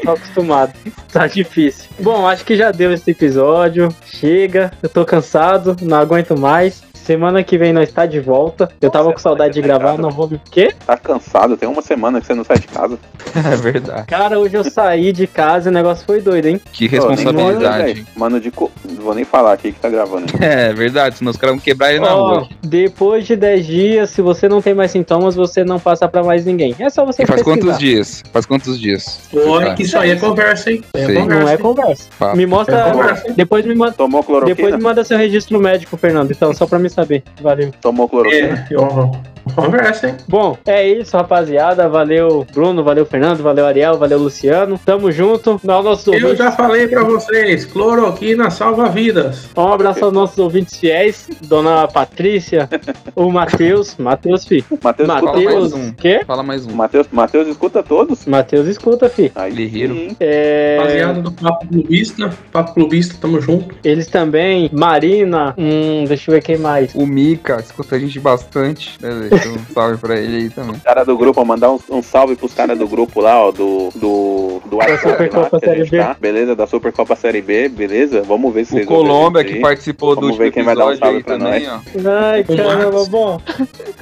[0.05, 0.73] Tô acostumado.
[1.11, 1.89] Tá difícil.
[1.99, 3.93] Bom, acho que já deu esse episódio.
[4.05, 6.83] Chega, eu tô cansado, não aguento mais.
[7.05, 8.67] Semana que vem nós tá de volta.
[8.81, 10.41] Eu tava com saudade de gravar, não vou me.
[10.49, 10.73] Quê?
[10.87, 11.55] Tá cansado?
[11.55, 12.97] Tem uma semana que você não sai de casa.
[13.35, 14.07] É verdade.
[14.07, 16.59] Cara, hoje eu saí de casa e o negócio foi doido, hein?
[16.71, 17.83] Que responsabilidade.
[17.83, 18.07] velho.
[18.15, 18.71] Mano de co...
[18.89, 20.27] Não vou nem falar aqui que tá gravando.
[20.41, 22.47] É verdade, senão os caras vão quebrar ele na Ó, rua.
[22.63, 26.45] depois de 10 dias, se você não tem mais sintomas, você não passa pra mais
[26.45, 26.73] ninguém.
[26.79, 27.59] É só você E faz pesquisar.
[27.65, 28.23] quantos dias?
[28.31, 29.19] Faz quantos dias?
[29.33, 29.75] Olha Tá.
[29.75, 30.81] que isso aí é conversa, hein?
[30.93, 31.39] É conversa.
[31.43, 32.09] Não é conversa.
[32.35, 32.91] Me É mostra.
[32.91, 33.33] conversa, hein?
[33.35, 33.91] Depois me manda.
[33.93, 34.55] Tomou cloroquina?
[34.55, 36.31] Depois me manda seu registro médico, Fernando.
[36.31, 37.23] Então, só pra me saber.
[37.41, 37.71] Valeu.
[37.81, 38.65] Tomou cloroquina?
[38.69, 40.15] É, eu- conversa, hein?
[40.27, 41.87] Bom, é isso, rapaziada.
[41.89, 42.83] Valeu, Bruno.
[42.83, 43.41] Valeu, Fernando.
[43.41, 43.97] Valeu, Ariel.
[43.97, 44.79] Valeu, Luciano.
[44.85, 45.59] Tamo junto.
[45.67, 46.37] Aos nossos Eu ouvintes.
[46.37, 49.49] já falei pra vocês, cloroquina salva vidas.
[49.57, 51.27] Um abraço aos nossos ouvintes fiéis.
[51.43, 52.69] Dona Patrícia.
[53.15, 53.95] o Matheus.
[53.97, 54.63] Matheus, fi.
[54.83, 55.73] Matheus Matheus.
[55.73, 55.91] um.
[55.93, 56.21] Quê?
[56.25, 56.71] Fala mais um.
[56.73, 58.25] Matheus, Matheus escuta todos?
[58.25, 59.31] Matheus escuta, fi.
[59.35, 60.15] Aí Guerreiro.
[60.19, 60.77] É...
[60.79, 63.75] Rapaziada do Papo Clubista, Papo Clubista, tamo junto.
[63.83, 66.93] Eles também, Marina, hum, deixa eu ver quem mais.
[66.95, 68.97] O Mika, escuta a gente bastante.
[69.01, 69.29] né, velho?
[69.49, 70.79] Um salve pra ele aí também.
[70.79, 73.89] Cara do grupo, mandar um, um salve pros caras do grupo lá, ó, do.
[73.95, 74.61] do.
[74.69, 75.97] do WhatsApp lá, Supercopa Série B.
[75.97, 76.55] tá, beleza?
[76.55, 78.21] Da Supercopa Série B, beleza?
[78.21, 81.17] Vamos ver se O Colômbia, que participou do Vamos último quem vai dar um salve
[81.17, 81.79] aí também, ó.
[82.09, 83.41] Ai, caramba, bom.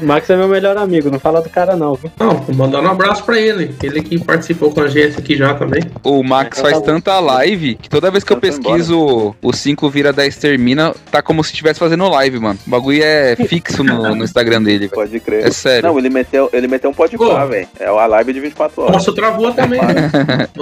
[0.02, 2.12] O Max é meu melhor amigo, não fala do cara não, viu?
[2.20, 3.76] Não, mandando um abraço pra ele.
[3.82, 5.82] Ele que participou com a gente aqui já também.
[6.04, 9.54] O Max É, faz tá tanta live que toda vez que eu Então pesquiso o
[9.54, 12.60] 5 vira 10 termina, tá como se estivesse fazendo live, mano.
[12.66, 14.90] O bagulho é fixo no, no Instagram dele.
[14.90, 15.33] Pode crer.
[15.42, 15.90] É sério.
[15.90, 17.68] Não, ele meteu, ele meteu um pode pá, velho.
[17.80, 18.96] É a live de 24 O horas.
[18.98, 20.10] nosso travou também, né?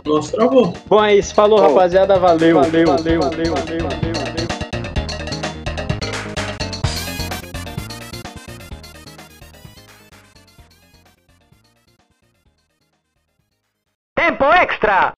[0.05, 0.73] O nosso travou.
[0.87, 1.33] Bom, é isso.
[1.33, 1.67] Falou, Pô.
[1.67, 2.17] rapaziada.
[2.19, 4.47] Valeu, valeu, valeu, valeu, valeu, valeu, valeu.
[14.15, 15.13] Tempo extra!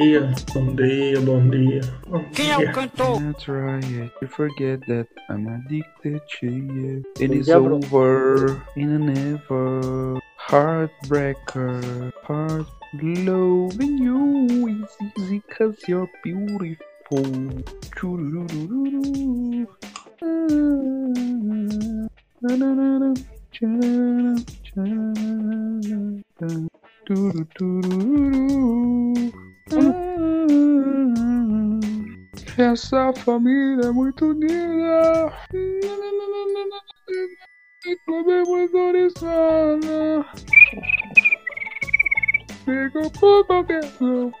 [0.00, 1.80] Dia, bom dia, bom dia.
[2.08, 2.72] Bom Quem é o dia.
[2.72, 3.20] cantor?
[3.20, 7.04] I try it to forget that I'm addicted to you.
[7.20, 7.76] It Bom is dia, bro.
[7.76, 12.12] over in a never heartbreaker.
[12.24, 12.66] Heart
[13.02, 17.24] loving you is easy cause you're beautiful.
[17.92, 19.66] Chururururu.
[20.22, 22.08] Ah,
[22.40, 23.12] na-na-na-na,
[23.52, 24.34] cha-na-na-na,
[24.64, 26.08] cha-na-na-na,
[27.14, 27.90] tururururu.
[29.72, 29.90] Ah,
[32.58, 35.32] Essa família é muito unida.
[37.84, 40.24] Muito organizada.
[42.64, 43.80] Fica por qualquer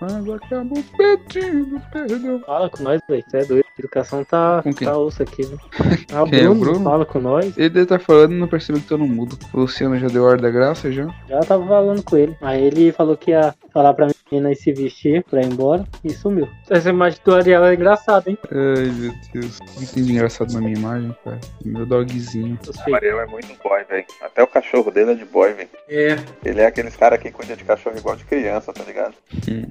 [0.00, 2.40] mas acabo pedindo perdão.
[2.46, 3.24] Fala com nós, velho.
[3.28, 3.69] Você é doido.
[3.80, 4.86] A educação tá, Com quem?
[4.86, 5.56] tá osso aqui, né?
[6.12, 6.84] Ah, o Quem é o Bruno, Bruno?
[6.84, 7.56] fala com nós.
[7.56, 9.38] Ele deve estar falando e não percebeu que tô no mudo.
[9.54, 11.08] O Luciano já deu ordem da graça já?
[11.28, 12.36] Já tava falando com ele.
[12.42, 16.10] Aí ele falou que ia falar pra menina ir se vestir pra ir embora e
[16.10, 16.48] sumiu.
[16.68, 18.36] Essa imagem do Ariel é engraçada, hein?
[18.50, 19.58] Ai meu Deus.
[19.60, 21.38] O que tem de engraçado na minha imagem, cara?
[21.64, 22.58] Meu dogzinho.
[22.88, 22.94] O.
[22.94, 24.04] Ariel é muito boy, velho.
[24.20, 25.68] Até o cachorro dele é de boy, velho.
[25.88, 29.14] É, Ele é aqueles cara que cuida de cachorro igual de criança, tá ligado?
[29.48, 29.64] Hum.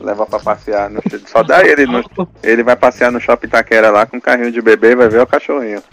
[0.00, 1.00] Leva pra passear no.
[1.26, 2.02] Só dá ele no...
[2.42, 5.20] Ele vai passear no shopping Taquera lá com um carrinho de bebê e vai ver
[5.20, 5.82] o cachorrinho.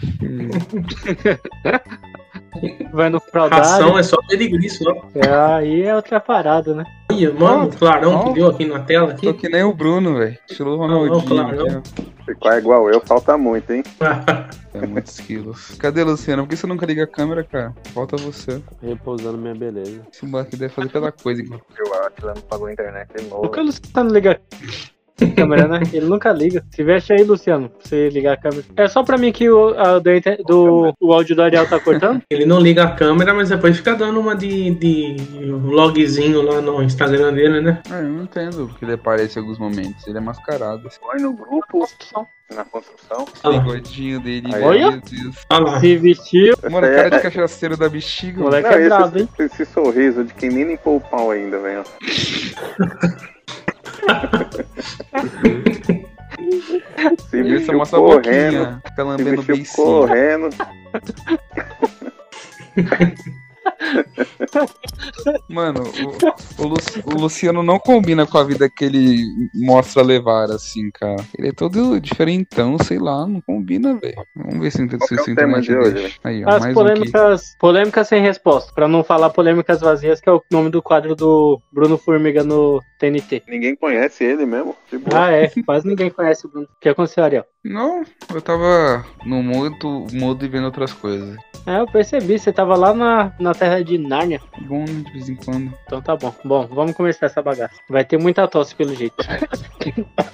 [2.92, 3.98] Vai no ração fraudário.
[3.98, 4.90] é só pedigree só.
[5.14, 6.84] É, aí é outra parada, né?
[7.10, 9.40] Olha, mano, o clarão que deu aqui na tela Tô aqui.
[9.40, 10.38] que nem o Bruno, velho.
[10.48, 11.22] Estilo Ronaldinho.
[11.26, 11.62] claro.
[11.66, 12.24] aqui, ó.
[12.24, 13.82] Ficar igual eu, falta muito, hein?
[14.74, 15.74] É muitos quilos.
[15.78, 16.42] Cadê, Luciano?
[16.42, 17.74] Por que você nunca liga a câmera, cara?
[17.94, 18.60] Falta você.
[18.82, 20.02] Repousando minha beleza.
[20.12, 21.40] Esse moleque deve fazer cada coisa.
[21.40, 21.50] aqui.
[21.78, 24.38] Eu acho que não pagou a internet de Por que o Luciano liga
[25.24, 25.80] a câmera, né?
[25.92, 26.64] Ele nunca liga.
[26.70, 28.64] Se veste aí, Luciano, pra você ligar a câmera.
[28.76, 30.10] É só pra mim que o, a, do,
[30.46, 32.22] do- o áudio do Ariel tá cortando?
[32.30, 35.16] Ele não liga a câmera, mas depois fica dando uma de, de
[35.62, 37.80] vlogzinho lá no Instagram dele, né?
[37.90, 40.06] Ah, eu não entendo porque ele aparece em alguns momentos.
[40.06, 40.88] Ele é mascarado.
[41.00, 41.86] Põe no grupo,
[42.54, 43.26] na construção.
[43.42, 44.90] Ah bigodinho dele, Aí, olha.
[44.92, 45.80] meu Deus.
[45.80, 48.40] Se vestiu, Mano, cara aí de é- cachaceiro da bexiga.
[48.40, 49.28] moleque Não, é brabo, hein?
[49.38, 51.82] esse, esse sorriso de quem nem limpou o pau ainda, velho.
[57.28, 59.76] Se Isso vestiu mostra a correndo, se lambendo beicinho.
[59.86, 60.48] correndo.
[65.48, 69.24] Mano, o, o Lu- o Luciano não combina com a vida que ele
[69.54, 71.16] mostra levar, assim, cara.
[71.38, 74.14] Ele é todo diferentão, sei lá, não combina, velho.
[74.34, 76.14] Vamos ver se, é o se tema internet de hoje.
[76.22, 78.72] Aí, ó, As mais um polêmicas, polêmicas sem resposta.
[78.74, 82.80] Pra não falar polêmicas vazias, que é o nome do quadro do Bruno Formiga no
[82.98, 83.42] TNT.
[83.48, 84.76] Ninguém conhece ele mesmo.
[85.14, 85.50] Ah, é.
[85.64, 86.66] Quase ninguém conhece o Bruno.
[86.66, 87.44] O que aconteceu, Ariel?
[87.64, 91.36] Não, eu tava no mudo, mudo e vendo outras coisas.
[91.66, 92.38] É, eu percebi.
[92.38, 94.40] Você tava lá na, na terra de Nárnia.
[94.62, 95.72] Bom, de vez em quando.
[95.84, 96.32] Então tá bom.
[96.44, 97.74] Bom, vamos começar essa bagaça.
[97.90, 99.16] Vai ter muita tosse pelo jeito.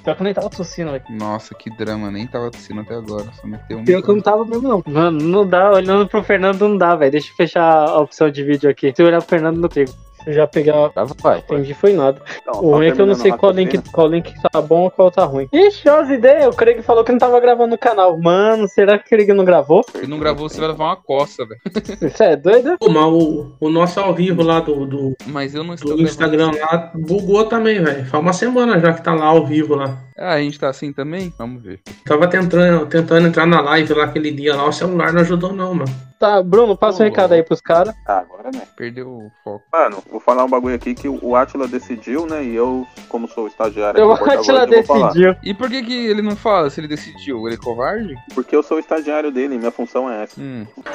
[0.04, 1.04] Pior que eu nem tava tossindo, velho.
[1.08, 3.32] Nossa, que drama, nem tava tossindo até agora.
[3.32, 3.84] Só meteu um.
[3.84, 4.82] Pior que eu não tava mesmo, não.
[4.86, 5.72] Mano, não dá.
[5.72, 7.12] Olhando pro Fernando, não dá, velho.
[7.12, 8.92] Deixa eu fechar a opção de vídeo aqui.
[8.94, 9.92] Se eu olhar pro Fernando, não consigo.
[10.26, 10.90] Já pegar.
[10.90, 11.38] Tá, vai.
[11.38, 12.20] Entendi, foi nada.
[12.40, 14.82] Então, O ruim é que eu não sei o qual link, qual link tá bom
[14.82, 15.48] ou qual tá ruim.
[15.52, 16.54] Ixi, olha as ideias.
[16.54, 18.18] O Craig falou que não tava gravando no canal.
[18.18, 19.84] Mano, será que o Craig não gravou?
[19.94, 21.60] Ele não gravou, você vai levar uma coça, velho.
[22.02, 22.76] Isso é doido?
[22.78, 26.02] Pô, mas o, o nosso ao vivo lá do, do, Mas eu não estou do.
[26.02, 28.04] Instagram lá bugou também, velho.
[28.06, 29.98] Faz uma semana já que tá lá ao vivo lá.
[30.16, 31.32] Ah, a gente tá assim também?
[31.38, 31.80] Vamos ver.
[32.04, 35.74] Tava tentando, tentando entrar na live lá aquele dia lá, o celular não ajudou não,
[35.74, 36.11] mano.
[36.22, 37.92] Tá, Bruno, passa o um recado aí pros caras.
[38.06, 38.62] Tá, agora né.
[38.76, 39.64] Perdeu o foco.
[39.72, 42.44] Mano, vou falar um bagulho aqui que o Atila decidiu, né?
[42.44, 45.34] E eu, como sou estagiário o Atila decidiu.
[45.42, 47.44] E por que, que ele não fala se ele decidiu?
[47.48, 48.14] Ele é covarde?
[48.36, 50.40] Porque eu sou estagiário dele, minha função é essa.
[50.40, 50.64] Hum.
[50.86, 50.90] Ah,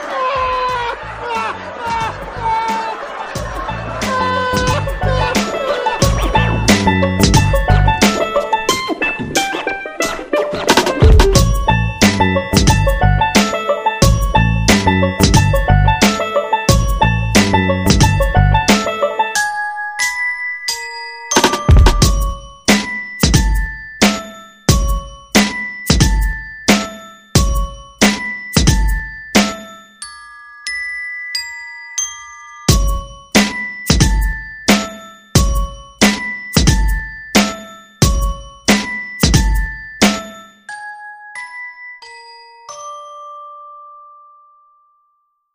[1.35, 1.55] ah,
[1.87, 1.96] ah,